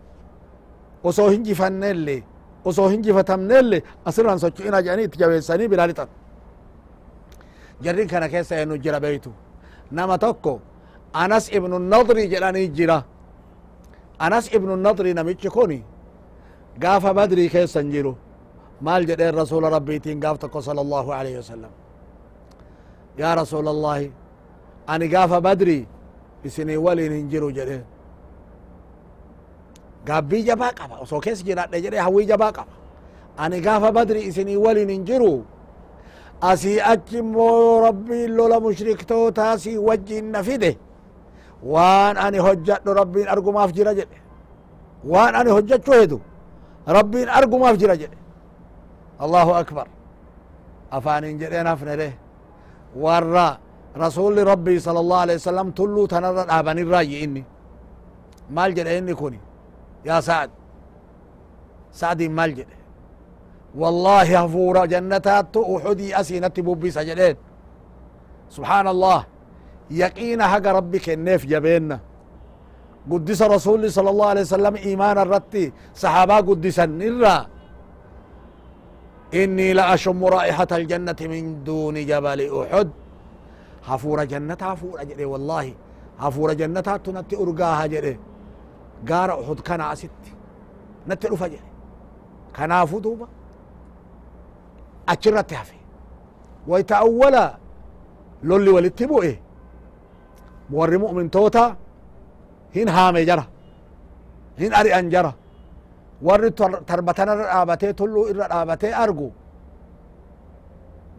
osoo 1.09 1.29
hinjifanneellee 1.35 2.21
osoo 2.69 2.89
hinjifatamneellee 2.93 3.83
asirraan 4.09 4.39
socho'ina 4.45 4.79
jedhanii 4.85 5.05
itti 5.09 5.19
jabeessanii 5.23 5.69
biraa 5.73 5.87
lixan 5.91 6.09
jarrin 7.85 8.09
kana 8.09 8.29
keessa 8.29 8.55
eenyu 8.61 8.77
jira 8.85 9.01
beeytu 9.01 9.31
nama 9.91 10.19
tokko 10.19 10.61
أنس 11.15 11.45
ابن 11.59 11.73
النضر 11.81 12.17
جلاني 12.33 12.67
جرا 12.67 12.99
أنس 14.27 14.55
ابن 14.55 14.71
النضر 14.77 15.07
نمت 15.19 15.47
كوني 15.47 15.81
قاف 16.83 17.05
بدري 17.07 17.49
كيس 17.49 17.73
سنجرو 17.75 18.15
ما 18.85 18.97
الجدير 18.99 19.35
رسول 19.35 19.63
ربي 19.77 19.99
تين 19.99 20.21
قاف 20.25 20.57
صلى 20.69 20.81
الله 20.81 21.07
عليه 21.15 21.35
وسلم 21.39 21.73
يا 23.19 23.31
رسول 23.35 23.67
الله 23.69 24.11
أنا 24.89 25.07
قاف 25.15 25.33
بدري 25.47 25.87
بسني 26.45 26.77
ولي 26.77 27.09
ننجرو 27.09 27.49
جدير 27.51 27.83
قاف 30.09 30.25
بي 30.31 30.43
جباك 30.49 30.79
وصو 31.03 31.21
كيس 31.21 31.43
جرا 31.47 31.65
نجري 31.75 32.01
هوي 32.01 32.25
جباك 32.31 32.57
أنا 33.45 33.57
قاف 33.67 33.83
بدري 33.97 34.29
بسني 34.29 34.57
ولي 34.57 34.85
ننجرو 34.91 35.35
أسي 36.43 36.81
أكيمو 36.81 37.79
ربي 37.87 38.27
لولا 38.27 38.59
مشركتو 38.59 39.29
تاسي 39.29 39.79
وجي 39.79 40.21
نفيده 40.21 40.77
وان 41.63 42.17
اني 42.17 42.41
هجت 42.41 42.89
ربين 42.89 43.29
ارجو 43.29 43.53
ما 43.53 43.67
في 43.67 43.83
رجل 43.83 44.07
وان 45.05 45.35
اني 45.35 45.51
هجت 45.59 45.87
شو 45.87 45.93
هدو 45.93 46.19
ربين 46.89 47.29
ارجو 47.29 47.59
ما 47.59 47.77
في 47.77 47.87
رجل 47.87 48.09
الله 49.25 49.61
اكبر 49.61 49.89
افاني 50.93 51.33
جرينا 51.33 51.75
في 51.75 51.85
نره 51.85 52.13
ورا 52.97 53.59
رسول 53.97 54.47
ربي 54.47 54.79
صلى 54.79 55.01
الله 55.01 55.19
عليه 55.25 55.35
وسلم 55.35 55.71
تلو 55.71 56.07
تنرى 56.07 56.41
ابني 56.59 56.83
الراي 56.83 57.25
اني 57.25 57.45
مال 58.51 58.79
اني 58.79 59.15
كوني 59.15 59.41
يا 60.05 60.21
سعد 60.21 60.51
سعد 61.93 62.23
مال 62.23 62.65
والله 63.81 64.45
هفورة 64.45 64.85
جنتات 64.85 65.57
أحدي 65.57 66.21
أسينة 66.21 66.57
ببي 66.59 66.91
سجلين 66.91 67.37
سبحان 68.57 68.89
الله 68.89 69.25
yaqiina 69.91 70.45
haga 70.53 70.73
rabbi 70.79 70.99
kenneef 70.99 71.47
jabeenna 71.47 72.01
guddisa 73.11 73.49
rasuli 73.49 73.91
sala 73.91 74.11
allahu 74.11 74.31
alaihi 74.33 74.47
wasalam 74.49 74.77
imaana 74.77 75.21
irratti 75.27 75.73
saxaabaa 75.93 76.43
guddisan 76.43 77.01
irraa 77.01 77.43
إني 79.35 79.73
لأشم 79.73 80.25
رائحة 80.25 80.71
الجنة 80.73 81.21
من 81.21 81.65
دون 81.65 82.07
جبل 82.07 82.41
أحد. 82.61 82.91
هفور 83.85 84.25
جنة 84.25 84.57
هفور 84.61 85.05
جدي 85.05 85.25
والله. 85.25 85.75
هفور 86.19 86.53
جنة 86.53 86.81
تنتي 86.81 87.37
أرقاها 87.37 87.87
جدي. 87.87 88.19
قار 89.11 89.29
أحد 89.41 89.61
كان 89.61 89.83
نتي 91.09 91.29
رفا 91.29 91.47
جدي. 91.47 91.71
كان 92.55 92.85
فدوبا 92.85 93.29
أجرت 95.09 95.53
هفي 95.53 95.81
ويتأولا 96.69 97.57
لولي 98.43 98.71
ولتبو 98.71 99.23
إيه 100.66 100.74
موري 100.74 100.98
مؤمن 101.04 101.32
توتا 101.36 101.66
هين 102.74 102.90
هامي 102.90 103.26
جرى 103.30 103.46
هين 104.60 104.74
أريان 104.74 105.10
جرى 105.10 105.34
warri 106.28 106.50
tarbatana 106.90 107.34
irra 107.34 107.46
dhaabatee 107.52 107.94
tulluu 108.00 108.26
irra 108.32 108.46
dhaabatee 108.52 108.94
argu 109.04 109.28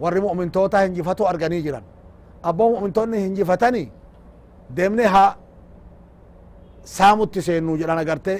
warri 0.02 0.20
mu'mintoota 0.26 0.78
hinjifatu 0.84 1.22
arganii 1.30 1.62
jiran 1.66 1.84
abboo 2.48 2.68
mu'mintoonni 2.74 3.18
hinjifatani 3.24 3.84
deemne 4.76 5.04
ha 5.14 5.24
saamutti 6.96 7.40
seennuu 7.46 7.76
jedhan 7.80 7.98
agarte 8.04 8.34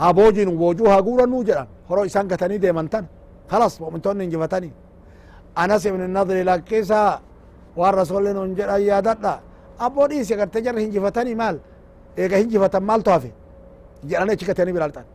ha 0.00 0.06
boojinu 0.18 0.52
boojuu 0.62 0.88
ha 0.92 0.98
guurannuu 1.06 1.42
jedhan 1.48 1.68
horo 1.88 2.02
isaan 2.10 2.26
gatanii 2.32 2.58
deeman 2.64 2.88
tan 2.92 3.04
kalas 3.50 3.74
mu'mintoonni 3.82 4.22
hinjifatani 4.24 4.70
anas 5.62 5.84
ibn 5.90 6.02
nadri 6.16 6.42
lakkisa 6.50 7.00
waan 7.78 7.94
rasulli 8.00 8.30
nun 8.34 8.50
jedhan 8.58 8.82
yaadadha 8.90 9.34
abboo 9.85 10.07
dhiisi 10.09 10.33
agarte 10.33 10.61
jarra 10.65 10.79
hinjifatani 10.83 11.35
maal 11.41 11.57
eega 12.21 12.37
hinjifatan 12.41 12.83
maaltu 12.89 13.09
hafe 13.15 13.31
jedhane 14.09 14.31
achi 14.33 14.45
biraalxan 14.77 15.05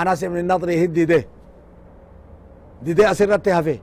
anas 0.00 0.22
ibn 0.22 0.38
nadri 0.46 0.76
hid 0.80 0.92
dide. 0.98 1.20
Dide 2.84 3.04
asirratti 3.12 3.50
hafe 3.50 3.76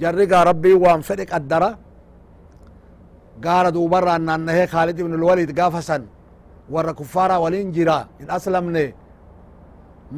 jarri 0.00 0.26
gaa 0.26 0.44
rabbii 0.44 0.74
waan 0.84 1.02
fedhe 1.08 1.24
qaddara 1.32 1.70
gaara 3.44 3.70
duubarraan 3.76 4.22
naannahee 4.28 4.66
khaalid 4.72 4.98
ibn 4.98 5.12
lwalid 5.22 5.50
gaafa 5.58 5.82
san 5.82 6.02
warra 6.74 6.92
kuffaaraa 6.94 7.40
waliin 7.44 7.72
jira. 7.76 8.08
Hin 8.18 8.30
aslamne 8.36 8.84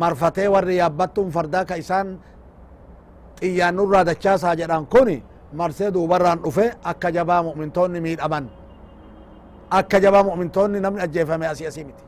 marfatee 0.00 0.48
warri 0.54 0.76
yaabbattun 0.76 1.30
fardaa 1.30 1.64
ka 1.64 1.74
isaan 1.82 2.08
xiyyaannurraa 3.40 4.04
dachaasaa 4.10 4.54
jedhan 4.60 4.86
kuni 4.94 5.22
marsee 5.52 5.90
duubarraan 5.94 6.38
dhufe 6.44 6.64
akka 6.90 7.08
jabaa 7.16 7.42
mu'mintoonni 7.48 8.00
miidhaman 8.00 8.44
akka 9.78 9.96
jabaa 10.04 10.22
mu'mintoonni 10.28 10.78
namni 10.80 11.00
ajjeefame 11.06 11.46
asii 11.52 11.66
asii 11.70 11.84
miti 11.88 12.04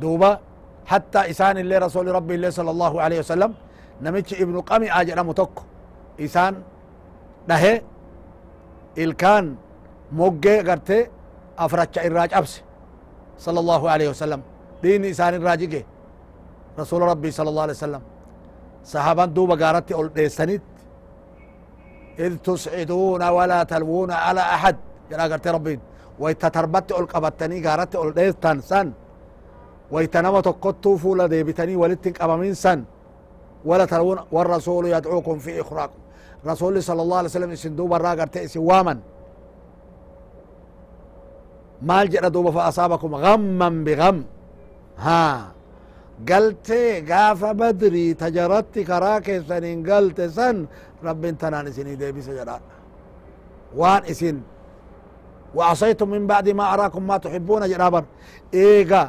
duuba 0.00 0.30
hatta 0.90 1.20
isaan 1.32 1.56
illee 1.62 1.78
rasuli 1.86 2.10
rabbi 2.18 2.34
illee 2.34 2.50
sala 2.50 2.70
allahu 2.74 2.96
alaihi 3.04 3.20
wasalam 3.24 3.52
namichi 4.04 4.34
ibnu 4.42 4.58
qami'a 4.70 5.04
jedhamu 5.08 5.32
tokko 5.40 5.62
isaan 6.26 6.54
dhahe 7.48 7.74
ilkaan 8.96 9.46
moggee 10.18 10.58
gartee 10.68 11.02
afracha 11.64 12.00
irraa 12.08 12.28
cabse 12.28 12.60
sala 13.44 13.58
allahu 13.62 13.86
alaihi 13.94 14.10
wasalam 14.14 14.40
dhiini 14.82 15.08
isaan 15.14 15.34
irraa 15.38 15.56
jige 15.62 15.80
rasula 16.80 17.04
rabbii 17.12 17.32
sala 17.38 17.48
allahu 17.52 17.66
alaihi 17.68 17.78
wasalam 17.80 18.02
sahaban 18.92 19.28
duuba 19.36 19.54
gaaratti 19.62 19.92
ol 20.00 20.08
dheessanit 20.16 20.62
إذ 22.18 22.36
تسعدون 22.36 23.22
ولا 23.28 23.62
تلوون 23.62 24.10
على 24.10 24.40
أحد. 24.40 24.76
جرا 25.10 25.22
قرت 25.22 25.48
ربين 25.48 25.80
ويتا 26.18 26.48
تربت 26.48 26.92
أول 26.92 27.06
قبتني 27.06 27.66
قارت 27.66 27.96
أول 27.96 28.14
ديستان 28.14 28.60
سن. 28.60 28.92
ويتا 29.90 30.20
نما 30.20 30.40
تقطو 30.40 30.96
فولا 30.96 31.26
ديبتني 31.26 31.76
ولتك 31.76 32.22
أمامين 32.22 32.54
سن. 32.54 32.84
ولا 33.64 33.84
تلوون 33.84 34.18
والرسول 34.32 34.86
يدعوكم 34.86 35.38
في 35.38 35.60
إخراكم 35.60 36.00
رسول 36.46 36.82
صلى 36.82 37.02
الله 37.02 37.16
عليه 37.16 37.28
وسلم 37.28 37.50
إسن 37.50 37.76
دوبا 37.76 37.96
را 37.96 38.10
قرت 38.10 38.36
إسن 38.36 38.60
واما. 38.60 38.98
مال 41.82 42.10
جرا 42.10 42.28
دوبا 42.28 42.50
فأصابكم 42.50 43.14
غما 43.14 43.68
بغم. 43.68 44.24
ها. 44.98 45.52
قلت 46.28 46.72
قاف 47.10 47.44
بدري 47.44 48.14
تجرت 48.14 48.78
كراك 48.78 49.42
سنين 49.48 49.90
قلت 49.90 50.20
سن. 50.20 50.66
رب 51.08 51.22
تنان 51.40 51.66
اسني 51.66 51.94
ديبس 52.00 52.28
جرا. 52.38 52.56
وان 53.76 54.02
اسن 54.12 54.36
وعصيتم 55.54 56.08
من 56.14 56.26
بعد 56.26 56.46
ما 56.58 56.64
أراكم 56.74 57.02
ما 57.06 57.16
تحبون 57.24 57.62
جرابر 57.72 58.04
إيغا 58.54 59.02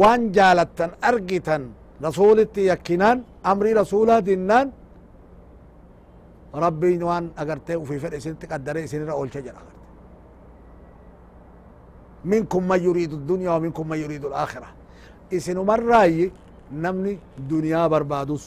وان 0.00 0.20
جالتن 0.36 0.90
أرقتن 1.08 1.62
رسولتي 2.04 2.62
يكنان 2.70 3.16
أمري 3.50 3.72
رسولا 3.80 4.18
دنان 4.26 4.66
ربي 6.54 7.02
وان 7.08 7.24
أغرتي 7.42 7.76
وفي 7.76 7.96
فرق 8.02 8.18
سن 8.24 8.38
تقدري 8.42 8.86
سن 8.90 9.02
رأول 9.10 9.28
شجر 9.34 9.56
منكم 12.24 12.62
من 12.70 12.80
يريد 12.88 13.12
الدنيا 13.20 13.50
ومنكم 13.54 13.84
من 13.88 13.98
يريد 14.04 14.24
الآخرة. 14.30 14.68
isinu 15.32 15.64
marraayi 15.64 16.32
namni 16.84 17.18
duniyaa 17.50 17.88
barbaadus 17.88 18.44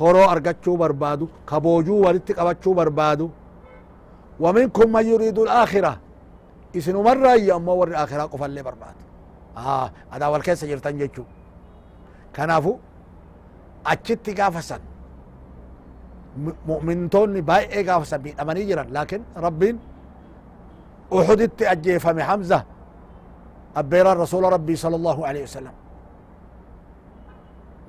horoo 0.00 0.26
argachuu 0.34 0.76
barbaadu 0.82 1.24
kaboojuu 1.50 2.00
walitti 2.04 2.32
qabachuu 2.34 2.74
barbaadu. 2.74 3.28
ومنكم 4.40 4.92
من 4.92 5.06
يريد 5.12 5.38
الآخرة 5.38 5.92
اسنو 6.76 7.02
مرة 7.02 7.32
يأمو 7.48 7.72
ور 7.80 7.88
الآخرة 7.88 8.22
قفل 8.32 8.50
لي 8.50 8.62
برباد 8.62 8.96
آه 9.56 9.90
هذا 10.10 10.24
أول 10.24 10.42
كيس 10.42 10.64
جرتن 10.64 10.98
جيتشو 10.98 11.24
كنافو 12.36 12.72
أجت 13.86 14.40
قافسا 14.40 14.78
مؤمنتون 16.70 17.40
باي 17.40 17.88
قافسا 17.88 18.16
بين 18.16 18.34
أماني 18.40 18.64
جرا 18.68 18.84
لكن 18.96 19.20
ربين 19.36 19.76
أحدت 21.18 21.62
أجيفم 21.62 22.20
حمزة 22.28 22.60
أبير 23.76 24.06
الرسول 24.12 24.42
ربي 24.56 24.74
صلى 24.76 24.96
الله 24.96 25.18
عليه 25.28 25.42
وسلم 25.42 25.74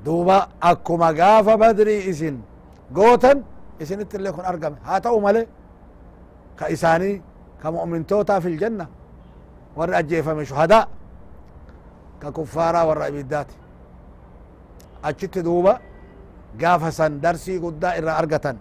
دوبا 0.06 0.38
أكما 0.64 1.08
قاف 1.20 1.48
بدري 1.50 2.10
إسن 2.10 2.36
قوتا 2.96 3.32
إسن 3.82 4.00
اللي 4.16 4.30
يكون 4.30 4.46
أرقم 4.46 4.74
هاتو 4.86 5.20
مالي 5.20 5.48
كإساني 6.60 7.22
كمؤمن 7.62 8.02
توتا 8.10 8.40
في 8.44 8.48
الجنة 8.48 8.86
ور 9.78 9.90
أجيف 10.00 10.30
من 10.30 10.46
شهداء 10.46 10.88
ككفارا 12.22 12.82
ور 12.88 13.08
إبدات 13.08 13.48
أجت 15.08 15.38
دوبا 15.48 15.74
قافسا 16.62 17.08
درسي 17.08 17.58
قدا 17.64 17.90
إرى 17.98 18.12
أرقة 18.20 18.56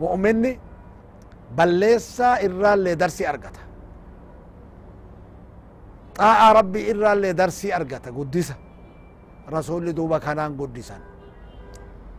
مؤمني 0.00 0.52
بليسا 1.56 2.28
إرى 2.44 2.74
اللي 2.74 2.94
درسي 2.94 3.28
أرقته 3.30 3.62
طاعة 6.16 6.52
ربي 6.52 6.80
إرى 6.90 7.12
اللي 7.12 7.32
درسي 7.32 7.76
أرقته 7.76 8.10
قدسة 8.18 8.54
رسول 9.52 9.92
دوبا 9.92 10.18
كانان 10.18 10.56
قدسا 10.60 10.98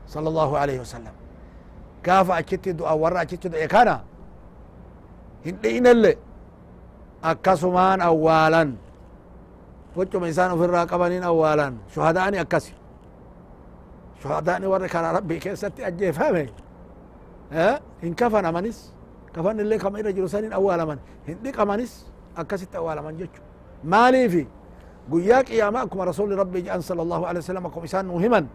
صلى 0.08 0.28
الله 0.30 0.58
عليه 0.58 0.80
وسلم. 0.80 1.16
كاف 2.04 2.32
أجت 2.32 2.70
دعا 2.70 2.94
ورا 2.94 3.22
أجت 3.22 3.48
دعا 3.48 3.66
كان 3.66 4.00
هندين 5.46 5.88
اللي 5.88 6.18
أكسمان 7.24 8.02
أولا 8.02 8.74
وجم 9.96 10.24
إنسان 10.24 10.58
في 10.58 10.64
الراقبانين 10.66 11.24
أولا 11.24 11.74
شهداني 11.96 12.42
أكسي 12.42 12.74
شهداني 14.24 14.66
ورا 14.68 14.88
كان 14.88 15.06
ربي 15.16 15.40
كيستي 15.40 15.88
أجي 15.88 16.14
فهمي. 16.14 16.50
ها؟ 17.52 17.82
إن 18.04 18.14
كفن 18.14 18.46
أمانيس. 18.46 18.94
كفن 19.36 19.60
اللي 19.60 19.78
كما 19.78 20.00
إرى 20.00 20.14
جلسانين 20.14 20.54
أولا 20.54 20.86
من 20.86 20.98
هنديك 21.28 21.60
أمانيس 21.60 22.06
أكست 22.38 22.76
أولا 22.76 23.02
من 23.02 23.18
جتشو 23.18 23.42
مالي 23.84 24.48
في 25.12 25.22
قياك 25.22 25.52
إياماكم 25.52 26.02
رسول 26.02 26.40
ربي 26.40 26.62
جان 26.62 26.82
صلى 26.82 27.02
الله 27.02 27.28
عليه 27.28 27.40
وسلم 27.40 27.66
أكم 27.66 27.84
إسان 27.84 28.06
مهما 28.06 28.46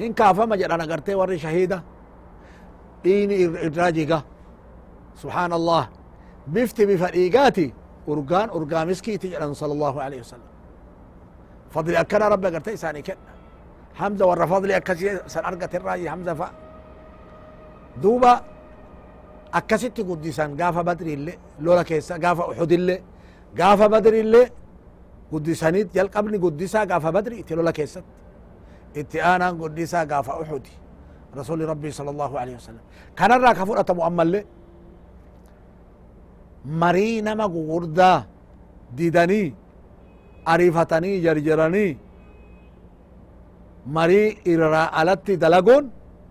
هن 0.00 0.12
كافا 0.12 0.44
ما 0.44 0.56
جرانا 0.56 0.84
قرتي 0.84 1.14
وري 1.14 1.38
شهيدة. 1.38 1.82
ديني 3.04 3.66
إدراجيقة 3.66 4.24
سبحان 5.16 5.52
الله 5.52 5.88
بفتي 6.46 6.86
بفريقاتي. 6.86 7.74
أرقان 8.08 8.48
أرقان 8.48 8.88
مسكي 8.88 9.16
تجعلن 9.16 9.54
صلى 9.54 9.72
الله 9.72 10.02
عليه 10.02 10.20
وسلم. 10.20 10.48
فضل 11.70 11.96
أكنا 11.96 12.28
ربي 12.28 12.48
قرتي 12.48 12.76
ساني 12.76 13.02
كنا 13.02 13.16
حمزة 13.94 14.26
ورا 14.26 14.46
فضل 14.46 14.72
أكسي 14.72 15.20
سن 15.26 15.44
أرقت 15.44 15.74
الراجي 15.74 16.10
حمزة 16.10 16.34
فا. 16.34 16.50
دوبا 18.02 18.40
أكسيتي 19.54 20.02
قدسان 20.02 20.62
قافا 20.62 20.82
بدري 20.82 21.14
اللي 21.14 21.38
لولا 21.60 21.82
كيسا 21.82 22.16
قافا 22.16 22.52
أحد 22.52 22.72
اللي 22.72 23.02
قافا 23.60 23.86
بدري 23.86 24.20
اللي 24.20 24.42
قدسانيت 24.42 24.59
guddisaniit 25.30 25.94
jalqabni 25.94 26.38
guddisaa 26.38 26.86
gaafa 26.86 27.12
badri 27.12 27.36
badriiti 27.36 27.56
lola 27.56 27.72
keessatti. 27.72 28.12
Itti 28.94 29.20
aanaan 29.20 29.56
guddisaa 29.56 30.06
gaafa 30.06 30.38
uxudi 30.42 30.72
rasuli 31.36 31.66
rabbii 31.66 31.92
sala 31.92 32.10
allahu 32.10 32.34
alaihi 32.36 32.58
wasalam 32.58 32.84
kanarraa 33.14 33.54
ka 33.54 33.66
fudhatamu 33.66 34.02
ammallee 34.08 34.44
marii 36.82 37.22
nama 37.22 37.48
gugurdaa 37.48 38.26
didanii 38.96 39.54
ariifatanii 40.52 41.22
jarjaranii 41.26 41.92
marii 43.86 44.28
irraa 44.52 44.86
alatti 45.00 45.36
dalagoon 45.36 45.90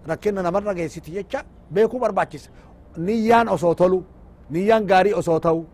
rakkina 0.09 0.43
namarra 0.43 0.73
geessiti 0.73 1.12
jecha 1.12 1.43
beekuu 1.73 1.99
barbaachisa. 1.99 2.49
Niyyaan 2.97 3.47
osoo 3.55 3.75
tolu 3.75 4.03
niyyaan 4.49 4.85
gaarii 4.85 5.13
osoo 5.13 5.39
ta'u 5.39 5.65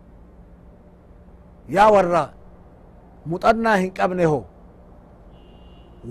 yaa 1.68 1.90
warra 1.90 2.35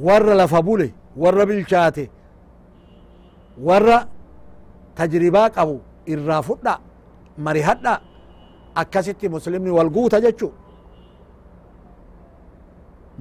ورا 0.05 0.33
لفبولي 0.39 0.91
ورا 1.17 1.43
بالشاتي 1.43 2.05
warra 3.67 3.97
tajribaa 4.97 5.49
qabu 5.57 5.75
irraa 6.13 6.41
fudha 6.47 6.73
marihadha 7.45 7.93
akkasitti 8.81 9.29
muslimni 9.35 9.71
wal 9.77 9.89
guuta 9.95 10.17
jechu 10.25 10.47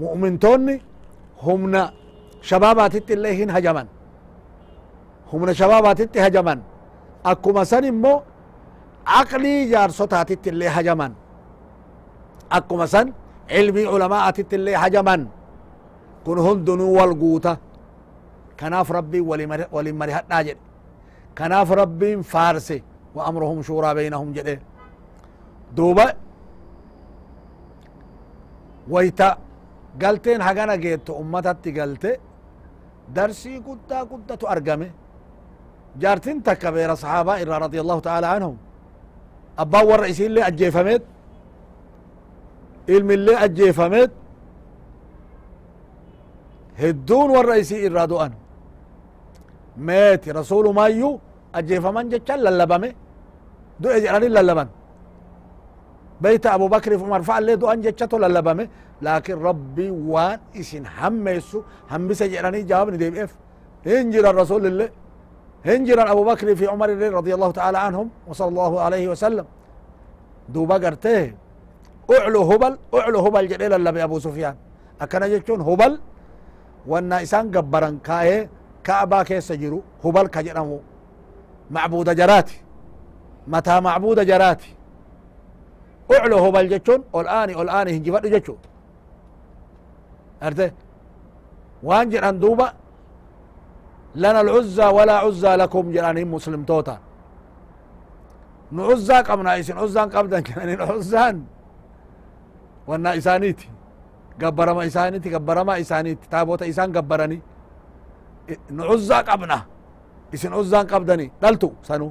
mu'mintoonni 0.02 0.74
humna 1.46 1.82
shabaabaatitti 2.50 3.12
illee 3.16 3.34
hin 3.40 3.50
hajaman 3.56 3.86
humna 5.32 5.52
shabaabaatitti 5.60 6.18
hajaman 6.24 6.58
akkuma 7.32 7.64
san 7.72 7.84
immoo 7.92 8.16
aqlii 9.20 9.60
jaarsotaatitti 9.72 10.48
illee 10.52 10.68
hajaman 10.76 11.12
akkuma 12.58 12.86
san 12.94 13.06
علمي 13.50 13.86
علماء 13.86 14.30
تتلي 14.30 14.76
حجما. 14.82 15.26
كن 16.26 16.38
هم 16.38 16.64
دنو 16.64 16.92
والقوتة 16.98 17.56
كناف 18.60 18.92
ربي 18.92 19.20
ولمريحة 19.72 20.24
ناجد 20.30 20.56
كناف 21.38 21.72
ربي 21.72 22.22
فارسي. 22.22 22.82
وأمرهم 23.14 23.62
شورى 23.62 23.94
بينهم 23.94 24.32
جده 24.32 24.60
دوبا. 25.76 26.06
ويتا. 28.88 29.38
قلتين 30.02 30.42
حقنا 30.42 30.74
جيت 30.74 31.10
أمتا 31.10 31.52
تقلت 31.52 32.04
درسي 33.16 33.54
كتا 33.66 33.98
كتا 34.10 34.34
تأرقمي 34.34 34.90
جارتين 36.00 36.42
تكبير 36.42 36.94
صحابة 36.94 37.32
إرى 37.42 37.54
رضي 37.64 37.78
الله 37.80 37.98
تعالى 38.00 38.26
عنهم. 38.26 38.56
أبا 39.58 39.80
ورئيسين 39.88 40.30
لي 40.34 40.40
أجيفميت. 40.46 41.02
Ilmillee 42.94 43.36
ajjeefameet 43.46 44.10
hedduun 46.82 47.30
warra 47.36 47.56
isii 47.62 47.80
irraa 47.86 48.06
du'an. 48.12 48.32
Meeti 49.76 50.32
rasulumayyuu 50.38 51.20
ajjeefaman 51.58 52.10
jechan 52.12 52.40
lallabame 52.46 52.88
du'e 53.82 54.00
jedhani 54.04 54.28
lallaban. 54.38 54.68
بيت 56.20 56.46
أبو 56.46 56.68
بكر 56.68 56.98
في 56.98 57.04
مرفع 57.04 57.38
اللي 57.38 57.56
دو 57.56 57.66
أنجتشتو 57.74 58.16
للبامي 58.18 58.68
لكن 59.02 59.34
ربي 59.48 59.90
وان 59.90 60.38
إسن 60.60 60.84
هميسو 60.98 61.58
همس 61.90 62.20
جراني 62.32 62.62
جوابني 62.70 62.96
ديب 63.02 63.14
إف 63.24 63.32
هنجر 63.86 64.24
الرسول 64.30 64.62
الله 64.66 64.88
هنجر 65.68 65.98
أبو 66.12 66.22
بكر 66.30 66.46
في 66.58 66.66
عمر 66.72 66.88
رضي 67.18 67.32
الله 67.36 67.50
تعالى 67.58 67.78
عنهم 67.86 68.06
وصلى 68.28 68.48
الله 68.48 68.72
عليه 68.86 69.04
وسلم 69.12 69.46
دوبا 70.54 70.76
قرته 70.84 71.32
uclu 72.08 72.40
hubal 72.50 72.74
uclu 72.92 73.18
hubal 73.24 73.46
jedhee 73.48 73.68
lallabe 73.68 74.00
abu 74.02 74.20
sufyaan. 74.20 74.56
Akkana 75.00 75.28
jechuun 75.32 75.60
hubal 75.68 75.98
wanna 76.86 77.22
isaan 77.22 77.50
gabbaran 77.54 77.96
kaa'ee 78.08 78.48
ka'abaa 78.86 79.24
keessa 79.24 79.56
jiru 79.56 79.78
hubal 80.02 80.28
ka 80.28 80.42
jedhamu. 80.46 80.78
Macbuuda 81.70 82.14
jaraati. 82.14 82.56
Mataa 83.46 83.80
macbuuda 83.80 84.24
jaraati. 84.24 84.70
Uclu 86.14 86.36
hubal 86.44 86.68
jechuun 86.72 87.00
ol 87.12 87.26
aani 87.38 87.52
ol 87.60 87.68
aani 87.68 87.90
hinjifadhu 87.96 88.28
jechuu. 88.34 88.58
Arte 90.40 90.66
waan 91.82 92.10
jedhan 92.12 92.36
duuba 92.40 92.66
lana 94.22 94.38
alcuzzaa 94.44 94.90
walaa 94.92 95.20
cuzzaa 95.24 95.56
lakum 95.62 95.84
jedhaniin 95.94 96.28
muslimtoota. 96.28 96.94
Nu 98.72 98.82
cuzzaa 98.88 99.22
qabna 99.28 99.56
isin 99.60 99.76
cuzzaan 99.82 100.08
qabdan 100.14 100.42
jedhaniin 100.48 100.78
cuzzaan 100.90 101.36
عزان 102.88 102.90
وأنا 102.90 103.10
إسانيتي 103.18 103.68
قبرما 104.42 104.86
إسانيتي 104.86 105.28
قبرما 105.34 105.80
إسانيتي 105.80 106.24
تابوتا 106.32 106.68
إسان 106.68 106.88
قبرني 106.96 107.38
نعزى 108.78 109.14
قبنا 109.14 109.58
إسن 110.34 110.52
عزان 110.58 110.84
قبدني 110.92 111.26
دلتو 111.42 111.70
سنو 111.88 112.08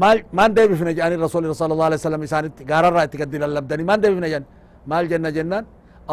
maal 0.00 0.18
maan 0.32 0.50
deebifne 0.56 0.92
jedhani 0.96 1.16
rasuli 1.20 1.54
sala 1.54 1.72
allah 1.74 1.86
alih 1.92 1.98
wasalam 2.00 2.22
isaanitti 2.28 2.62
gaararraa 2.70 3.04
itti 3.06 3.16
gaddi 3.20 3.36
lallabdani 3.42 3.84
maan 3.84 4.00
deebifne 4.02 4.28
jedhan 4.32 4.46
maal 4.90 5.04
jenna 5.12 5.30
jennaan 5.36 5.64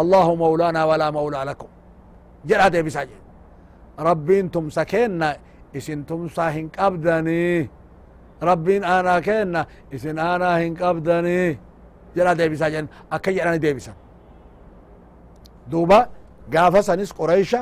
allahu 0.01 0.31
mawlaana 0.43 0.81
walaa 0.89 1.11
mawlaa 1.17 1.43
lakum 1.49 1.69
jedha 2.49 2.67
deebisaa 2.73 3.05
jedhe 3.09 3.23
rabbiin 4.09 4.45
tumsa 4.55 4.83
kenna 4.93 5.27
isin 5.79 5.99
tumsaa 6.09 6.49
hin 6.57 6.67
qabdanii 6.77 7.69
rabbiin 8.49 8.83
aanaa 8.93 9.21
kenna 9.29 9.61
isin 9.95 10.17
aanaa 10.29 10.57
hin 10.63 10.73
qabdanii 10.81 11.49
jedha 12.15 12.35
deebisaa 12.39 12.69
jedhan 12.73 12.89
akka 13.15 13.31
jedhani 13.37 13.59
deebisan 13.65 13.95
duuba 15.71 15.99
gaafa 16.53 16.83
sanis 16.83 17.11
qoreysha 17.19 17.61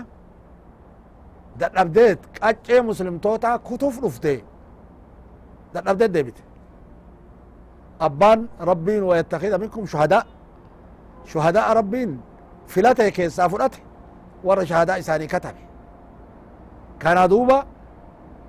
dadhabdeet 1.59 2.19
qaccee 2.39 2.81
muslimtoota 2.89 3.49
kutuf 3.67 3.95
dhufte 4.01 4.33
dadhabdeet 5.73 6.11
deebite 6.15 6.41
abbaan 7.99 8.49
rabbiin 8.69 9.03
wayattakhida 9.09 9.57
minkum 9.57 9.87
shuhadaa 9.87 10.23
shuhadaa 11.31 11.73
rabbiin 11.79 12.11
filate 12.67 13.11
keessaa 13.11 13.49
fudhate 13.49 13.79
warra 14.43 14.65
shahadaa 14.65 14.97
isaanii 15.03 15.27
katabe 15.27 15.61
kana 16.99 17.27
duuba 17.29 17.65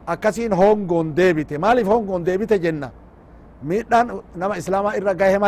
akkasiin 0.07 0.53
hongoon 0.61 1.17
deebite 1.17 1.59
maaliif 1.59 1.89
hongoon 1.89 2.27
deebite 2.27 2.59
jenna 2.65 2.91
miidhaan 3.63 4.07
nama 4.37 4.55
islaamaa 4.57 4.95
irra 4.99 5.15
gahe 5.15 5.39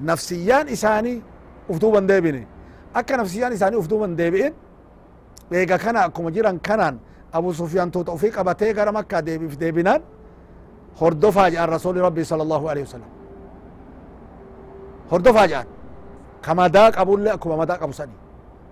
male 0.00 0.06
nafsiyyaan 0.06 0.68
isaanii 0.68 1.22
uf 1.68 1.80
duuban 1.80 2.08
deebine 2.08 2.46
akka 2.94 3.16
nafsiyyaan 3.16 3.52
isaanii 3.52 3.76
uf 3.76 3.88
duuban 3.88 4.16
deebi'in 4.18 4.52
eega 5.52 5.78
kana 5.78 6.00
akkuma 6.04 6.30
jiran 6.30 6.58
kanaan 6.60 6.98
abu 7.32 7.54
sufyaan 7.54 7.90
tuuta 7.90 8.12
ufii 8.12 8.30
qabatee 8.30 8.72
gara 8.74 8.92
makkaa 8.92 9.22
deebif 9.26 9.58
deebinaan 9.60 10.02
hordofaa 11.00 11.50
jedhan 11.50 11.68
rasuli 11.68 12.00
rabbi 12.00 12.24
sala 12.24 12.42
allahu 12.42 12.68
alehi 12.68 12.84
wasalam 12.86 13.10
hordofaa 15.10 15.46
jedhan 15.46 15.66
ka 16.44 16.54
madaa 16.54 16.90
qabullee 16.92 17.32
akkuma 17.32 17.56
madaa 17.56 17.78
qabu 17.78 17.92
sani 17.92 18.12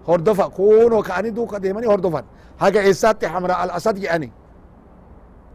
hordofa 0.06 0.48
kunoo 0.56 1.02
ka'anii 1.02 1.30
duuka 1.36 1.60
deemanii 1.62 1.88
hordofan 1.88 2.24
haga 2.58 2.80
eessaatti 2.82 3.26
hamra 3.26 3.54
al 3.62 3.70
asad 3.70 3.96
jedhani 4.02 4.32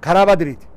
karaa 0.02 0.26
badriiti 0.26 0.68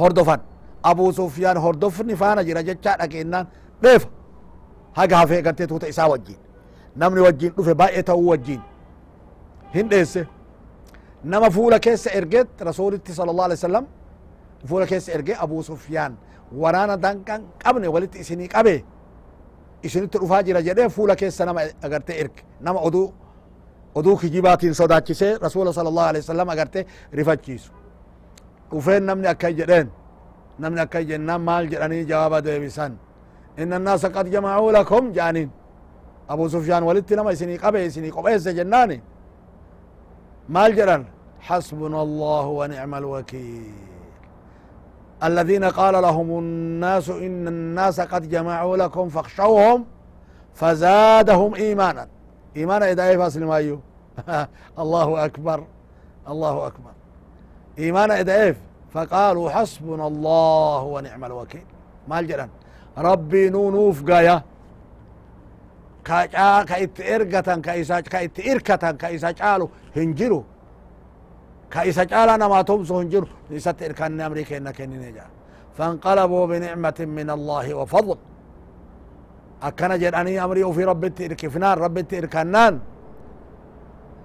hordofan 0.00 0.40
abu 0.82 1.12
sufyaan 1.12 1.58
hordofni 1.58 2.16
faana 2.16 2.44
jira 2.44 2.62
jechaa 2.62 2.96
dhageennan 3.00 3.46
dheefa 3.82 4.08
haga 4.92 5.16
hafee 5.16 5.42
gartee 5.42 5.66
tuuta 5.66 5.88
isaa 5.88 6.08
wajjin 6.08 6.36
namni 6.96 7.20
wajjin 7.20 7.52
dhufe 7.56 7.74
baay'ee 7.74 8.02
ta'uu 8.02 8.28
wajjin 8.28 8.60
hin 9.74 9.88
dheesse 9.90 10.26
nama 11.24 11.50
fuula 11.50 11.78
keessa 11.78 12.10
ergeet 12.10 12.48
rasulitti 12.60 13.14
sala 13.14 13.30
allah 13.30 13.44
alih 13.44 13.56
wasalam 13.60 13.86
fuula 14.66 14.86
keessa 14.86 15.12
erge 15.12 15.34
abu 15.46 15.62
sufyaan 15.62 16.16
waraana 16.62 16.96
danqan 16.96 17.42
qabne 17.64 17.88
walitti 17.88 18.18
isinii 18.18 18.48
qabe 18.48 18.84
isinitti 19.82 20.18
dhufaa 20.18 20.42
jira 20.42 20.62
jedhe 20.62 20.88
fuula 20.88 21.16
keessa 21.16 21.44
nama 21.46 21.60
agarte 21.82 22.12
erge 22.22 22.42
nama 22.60 22.80
oduu 22.80 23.12
oduu 23.94 24.16
kijibaatiin 24.16 24.74
sodaachisee 24.74 25.38
rasula 25.38 25.72
sala 25.72 25.88
allahu 25.88 26.08
alih 26.08 26.20
wasalam 26.24 26.48
agarte 26.48 26.86
rifachiisu 27.12 27.72
dhufeen 28.72 29.02
namni 29.04 29.26
akkan 29.28 29.56
jedheen 29.60 29.88
namni 30.58 30.80
akkan 30.80 31.04
jennaan 31.10 31.40
maal 31.48 31.64
jedhanii 31.72 32.04
jawaaba 32.10 32.38
deebisan 32.46 32.92
inna 33.58 33.76
annaasa 33.76 34.08
qad 34.16 34.26
jamacuu 34.34 34.70
lakum 34.72 35.12
jedhaniin 35.16 35.50
abu 36.28 36.48
sufyaan 36.50 36.82
walitti 36.88 37.16
nama 37.16 37.32
isinii 37.32 37.58
qabe 37.64 37.86
isinii 37.86 38.10
qopheesse 38.16 38.54
jennaani 38.58 38.98
maal 40.48 40.72
jedhan 40.80 41.04
حسبنا 41.48 42.02
الله 42.02 42.46
ونعم 42.46 42.94
الوكيل 42.94 43.72
الذين 45.24 45.64
قال 45.64 45.94
لهم 46.02 46.38
الناس 46.38 47.08
إن 47.08 47.48
الناس 47.48 48.00
قد 48.00 48.28
جمعوا 48.28 48.76
لكم 48.76 49.08
فاخشوهم 49.08 49.84
فزادهم 50.54 51.54
إيمانا 51.54 52.08
إيمانا 52.56 52.90
إذا 52.92 53.02
إيه 53.08 53.16
فاسل 53.16 53.44
ما 53.44 53.56
أيو 53.56 53.80
الله 54.78 55.24
أكبر 55.24 55.64
الله 56.28 56.66
أكبر 56.66 56.90
إيمانا 57.78 58.20
إذا 58.20 58.34
إيه 58.42 58.56
فقالوا 58.94 59.50
حسبنا 59.50 60.06
الله 60.06 60.82
ونعم 60.82 61.24
الوكيل. 61.24 61.66
ما 62.08 62.20
الجران 62.20 62.48
ربي 62.98 63.50
نونوف 63.50 64.10
قايا 64.10 64.42
كا 66.04 66.62
كايت 66.70 67.00
إرقة 67.00 67.48
كايسا 67.66 68.00
كايت 68.00 68.36
إركة 68.50 68.90
كايسا 68.90 69.30
قالوا 69.30 69.68
هنجروا 69.96 70.42
كايسا 71.70 72.04
قالا 72.04 72.36
نما 72.36 72.62
تمسو 72.62 73.00
هنجروا 73.00 73.28
ليست 73.50 73.82
إركان 73.82 74.20
أمريكا 74.20 74.56
إنك 74.56 74.80
إنجا 74.80 75.26
فانقلبوا 75.76 76.46
بنعمة 76.46 76.98
من 77.00 77.30
الله 77.30 77.66
وفضل. 77.74 78.18
أكنا 79.62 79.96
جراني 79.96 80.44
أمري 80.44 80.64
وفي 80.64 80.84
رب 80.84 81.04
إركفنان 81.04 81.78
رب 81.78 81.96
إركنان 82.14 82.74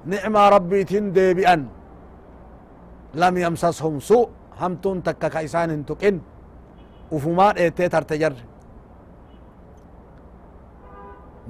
نعمة 0.05 0.49
ربي 0.49 0.83
تندي 0.83 1.33
بأن. 1.33 1.67
لم 3.13 3.37
يمسسهم 3.37 3.99
سوء. 3.99 4.29
همتون 4.61 5.03
تكا 5.03 5.27
كايسان 5.27 5.69
انتقن 5.69 6.15
وفمان 7.11 7.55
ايتي 7.61 7.89
ترتجر 7.93 8.33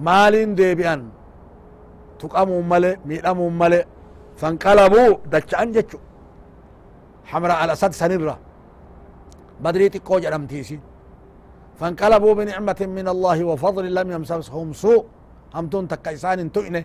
مالين 0.05 0.55
دي 0.55 0.75
بأن 0.75 1.01
تقاموا 2.19 2.61
ملي 2.71 2.91
ميلاموا 3.09 3.49
ملي 3.61 3.81
فانقلبوا 4.39 5.17
دچان 5.31 5.67
جچو 5.75 5.97
حمراء 7.29 7.59
الأسد 7.65 7.91
سنرة 7.99 8.37
بدري 9.63 9.89
تقو 9.89 10.19
جرمتيسي 10.23 10.79
فانقلبوا 11.79 12.33
بنعمة 12.39 12.79
من 12.97 13.07
الله 13.13 13.37
وفضل 13.49 13.85
لم 13.97 14.07
يمسسهم 14.15 14.73
سوء 14.73 15.05
همتون 15.55 15.87
تكايسان 15.87 16.51
تؤنه 16.55 16.83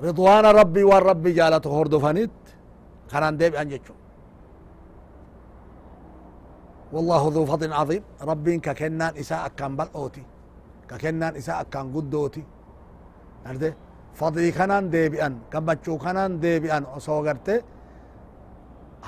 رضوان 0.00 0.44
ربي 0.46 0.84
والرب 0.84 1.24
جالته 1.38 1.70
هردفنيت 1.80 2.30
خنان 3.12 3.36
ديب 3.36 3.54
أنجتشو 3.54 3.94
والله 6.92 7.22
ذو 7.34 7.44
فضل 7.46 7.72
عظيم. 7.72 8.02
ربي 8.22 8.58
ككنان 8.58 9.12
إساء 9.22 9.48
كان 9.58 9.76
بلعوتي 9.76 10.24
ككنان 10.88 11.36
إساء 11.36 11.62
كان 11.72 11.86
قدوتي 11.94 12.44
أرده 13.46 13.74
فضلي 14.14 14.50
كنان 14.58 14.90
ديبئن 14.90 15.34
كبچو 15.52 15.98
كنان 16.04 16.40
ديبئن 16.40 16.84
أصو 16.96 17.16
غرته 17.26 17.62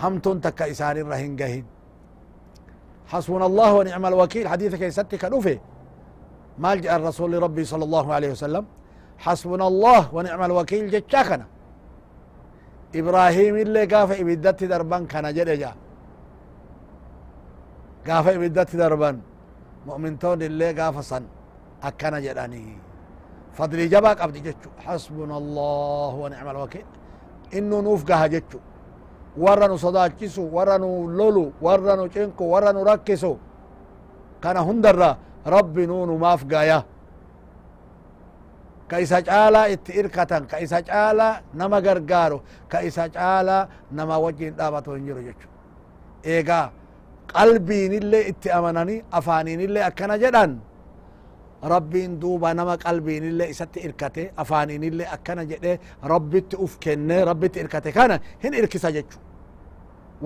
همتون 0.02 0.40
تكا 0.40 0.70
إسان 0.70 0.96
الرهن 0.96 1.36
قهين 1.40 1.66
حسبنا 3.06 3.46
الله 3.46 3.70
ونعم 3.74 4.06
الوكيل. 4.06 4.48
حديث 4.48 4.74
كيستي 4.74 5.16
كنوفي 5.22 5.56
ما 6.58 6.74
جاء 6.74 6.96
الرسول 6.96 7.42
ربي 7.42 7.64
صلى 7.64 7.84
الله 7.84 8.06
عليه 8.14 8.30
وسلم. 8.30 8.64
حسبنا 9.24 9.66
الله 9.72 10.02
ونعم 10.14 10.42
الوكيل 10.48 10.84
جتشاكنا 10.94 11.46
إبراهيم 13.00 13.54
اللي 13.64 13.84
قاف 13.92 14.10
إبدت 14.20 14.60
دربان 14.72 15.02
كان 15.12 15.26
جد 15.36 15.50
جا 15.62 15.72
قاف 18.08 18.26
إبدت 18.36 18.70
دربان. 18.82 19.16
مؤمن 19.86 20.18
تون 20.22 20.42
اللي 20.48 20.70
قاف 20.78 20.96
صن 21.10 21.24
أكنا 21.88 22.18
جداني 22.24 22.64
فضل 23.56 23.78
جباك 23.92 24.18
أبدي 24.24 24.40
جتشو. 24.46 24.70
حسبنا 24.84 25.36
الله 25.42 26.12
ونعم 26.22 26.48
الوكيل. 26.54 26.86
إنه 27.56 27.76
نوفقها 27.86 28.26
جتشو. 28.34 28.60
warra 29.44 29.68
nu 29.68 29.78
sodaachisu 29.78 30.42
warra 30.56 30.78
nu 30.78 31.06
lolu 31.18 31.52
warra 31.62 31.96
nu 31.96 32.04
cinku 32.14 32.44
warra 32.52 32.72
nu 32.72 32.82
rakkisu 32.84 33.32
kana 34.42 34.60
rabbi 35.54 35.86
nuunumaaf 35.86 36.44
gaya 36.44 36.84
isa 39.04 39.18
caalaa 39.28 39.66
itti 39.74 39.92
irkatan 40.00 40.42
ka 40.50 40.56
isa 40.64 40.78
caalaa 40.88 41.34
nama 41.60 41.78
gargaaru 41.86 42.38
ka 42.72 42.78
isa 42.88 43.04
caalaa 43.16 43.62
nama 43.98 44.14
wajjin 44.24 44.52
dhaabatu 44.58 44.90
hin 44.96 45.04
jiru 45.08 45.20
jechu 45.28 45.48
eegaa 46.34 46.64
qalbiinillee 47.34 48.22
itti 48.30 48.48
amananii 48.58 48.98
afaaniinillee 49.18 49.84
akkana 49.90 50.14
jedhan 50.24 50.52
rabbiin 51.72 52.12
duuba 52.22 52.54
nama 52.54 52.74
qalbiinillee 52.84 53.48
isatti 53.54 53.78
irkate 53.88 54.22
afaaniinillee 54.42 55.08
akkana 55.16 55.42
jedhe 55.52 55.72
rabbitti 56.12 56.56
uf 56.64 56.72
kenne 56.84 57.16
rabbitti 57.30 57.58
irkate 57.64 57.90
kana 57.98 58.16
hin 58.44 58.54
irkisa 58.62 58.90
jechu 58.98 59.18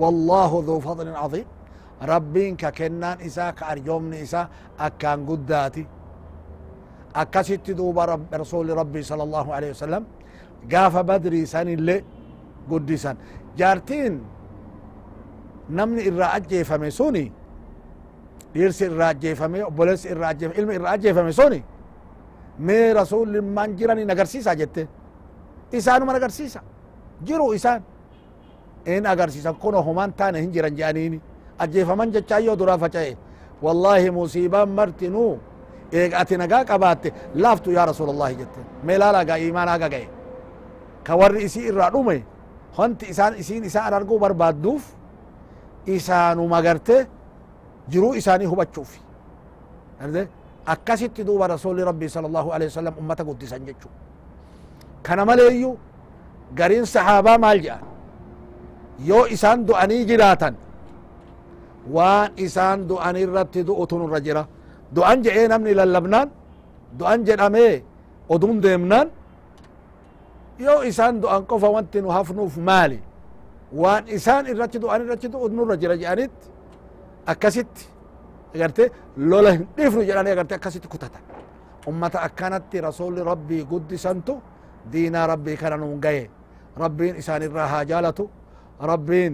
والله 0.01 0.51
ذو 0.67 0.75
فضل 0.87 1.07
عظيم 1.23 1.45
ربين 2.11 2.55
ككنان 2.61 3.17
إسا 3.27 3.45
كأرجومن 3.57 4.13
إسا 4.25 4.41
أكان 4.87 5.19
قداتي 5.29 5.83
أكست 7.15 7.71
دوبا 7.71 8.05
رب 8.05 8.25
رسول 8.33 8.69
ربي 8.69 9.01
صلى 9.01 9.23
الله 9.23 9.53
عليه 9.53 9.69
وسلم 9.69 10.03
قاف 10.71 10.97
بدري 10.97 11.45
سن 11.45 11.67
اللي 11.67 12.03
قدسان 12.71 13.15
جارتين 13.57 14.13
نمني 15.69 16.01
إرى 16.07 16.23
أجيفمي 16.37 16.89
سوني 16.89 17.31
ajjeefame 18.55 19.63
obboleessi 19.65 20.07
irraa 20.09 20.27
ajjeefame 20.29 20.59
ilmi 20.61 20.75
irraa 20.75 20.91
ajjeefame 20.91 21.33
suni 21.33 21.63
mee 22.59 22.93
rasulli 22.93 23.41
man 23.41 23.75
jiranin 23.77 24.09
agarsiisa 24.09 24.55
jette 24.55 24.87
isaanuma 25.71 26.13
agarsiisa 26.13 26.61
jiru 27.23 27.53
isaan 27.53 27.81
in 28.85 29.05
agarsiisan 29.05 29.55
kuno 29.55 29.81
human 29.81 30.13
taane 30.13 30.41
hin 30.41 30.51
jiran 30.51 30.75
je'aniini 30.75 31.21
ajjeefaman 31.59 32.11
jechaayyoo 32.11 32.55
duraa 32.59 32.77
faca'e 32.77 33.17
wallahi 33.61 34.11
musiibaan 34.11 34.69
martinuu 34.69 35.31
eega 35.31 35.52
ati 36.21 36.37
nagaa 36.37 36.63
qabaatte 36.65 37.13
laaftu 37.35 37.71
yaa 37.77 37.85
rasuul 37.91 38.09
allahi 38.15 38.35
jette 38.41 38.59
mee 38.83 38.97
laalagaa 38.97 39.37
imaanaa 39.37 39.77
gaga'e 39.83 40.07
ka 41.03 41.15
warri 41.21 41.43
isii 41.47 41.65
irraa 41.71 41.89
dhume 41.95 42.17
wanti 42.77 43.05
isaan 43.13 43.33
isiin 43.41 43.63
isaan 43.69 43.93
arguu 43.93 44.19
barbaadduuf 44.23 44.83
isaanuma 45.95 46.61
garte 46.61 46.97
jiruu 47.91 48.13
isaanii 48.21 48.45
hubachuuf 48.53 48.91
akkasitti 50.73 51.23
duuba 51.27 51.47
rasuli 51.47 51.83
rabbii 51.83 52.09
sala 52.09 52.27
allahu 52.27 52.49
alehi 52.55 52.69
wasalam 52.71 52.95
ummata 53.01 53.23
guddisan 53.23 53.65
jechu 53.67 53.89
kana 55.05 55.25
maleeyyu 55.29 55.71
gariin 56.55 56.85
sahaabaa 56.95 57.37
maal 57.37 57.59
jedhan 57.65 57.83
yoo 59.09 59.25
isaan 59.35 59.65
du'anii 59.67 60.05
jiraatan 60.11 60.55
waan 61.95 62.31
isaan 62.45 62.87
du'an 62.89 63.15
irratti 63.23 63.63
du'utu 63.67 63.99
nurra 64.01 64.19
jira 64.25 64.43
du'an 64.95 65.19
je'ee 65.25 65.47
namni 65.51 65.73
lallabnaan? 65.79 66.29
Du'an 66.99 67.19
jedhamee 67.27 67.83
odun 68.29 68.61
deemnaan? 68.63 69.07
Yoo 70.59 70.81
isaan 70.89 71.21
du'an 71.21 71.43
qofa 71.49 71.67
wanti 71.75 72.01
nu 72.01 72.09
hafnuuf 72.17 72.57
maali? 72.57 72.99
Waan 73.81 74.03
isaan 74.07 74.45
irratti 74.51 74.77
du'an 74.83 75.01
irratti 75.05 75.27
du'u 75.33 75.49
nurra 75.49 75.75
jira 75.81 75.95
je'anit 76.01 76.31
akkasitti 77.31 77.83
agarte 78.55 78.83
lola 79.17 79.51
hin 79.55 79.67
dhifnu 79.77 80.01
jedhanii 80.09 80.31
agarte 80.35 80.53
akkasitti 80.59 80.87
kutatan 80.93 81.21
ummata 81.89 82.19
akkanatti 82.27 82.77
rasuli 82.87 83.21
rabbii 83.31 83.63
guddisantu 83.71 84.33
diinaa 84.91 85.25
rabbii 85.33 85.57
kana 85.61 85.77
nuun 85.77 85.99
gaye 86.05 86.29
rabbiin 86.83 87.15
isaan 87.21 87.41
irraa 87.47 87.67
haa 87.73 87.83
jaalatu. 87.85 88.29
Rabbiin 88.91 89.33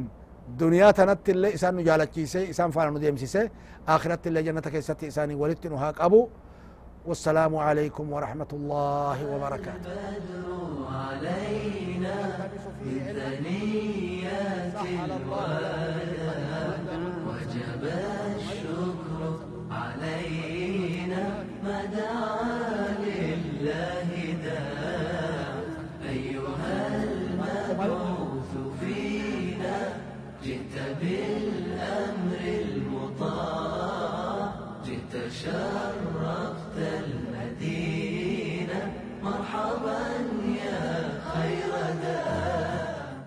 دنيا 0.58 0.92
تنت 0.92 1.30
اللي 1.30 1.54
إسان 1.54 1.76
نجالة 1.76 2.06
كيسي 2.06 2.50
إسان 2.50 2.72
فانا 2.72 2.90
نديم 2.90 3.18
سيسي 3.18 3.50
آخرة 3.88 4.20
اللي 4.26 4.44
جنة 4.44 4.62
كيستي 4.62 5.08
إساني 5.08 5.36
ولدت 5.36 5.68
نهاك 5.68 6.02
أبو. 6.02 6.30
والسلام 7.06 7.56
عليكم 7.56 8.12
ورحمة 8.12 8.48
الله 8.54 9.36
وبركاته. 9.36 9.92
علينا 10.92 12.18
بالثنيات 12.84 14.74
وجب 17.28 17.84
الشكر 18.38 19.40
علينا 19.72 21.24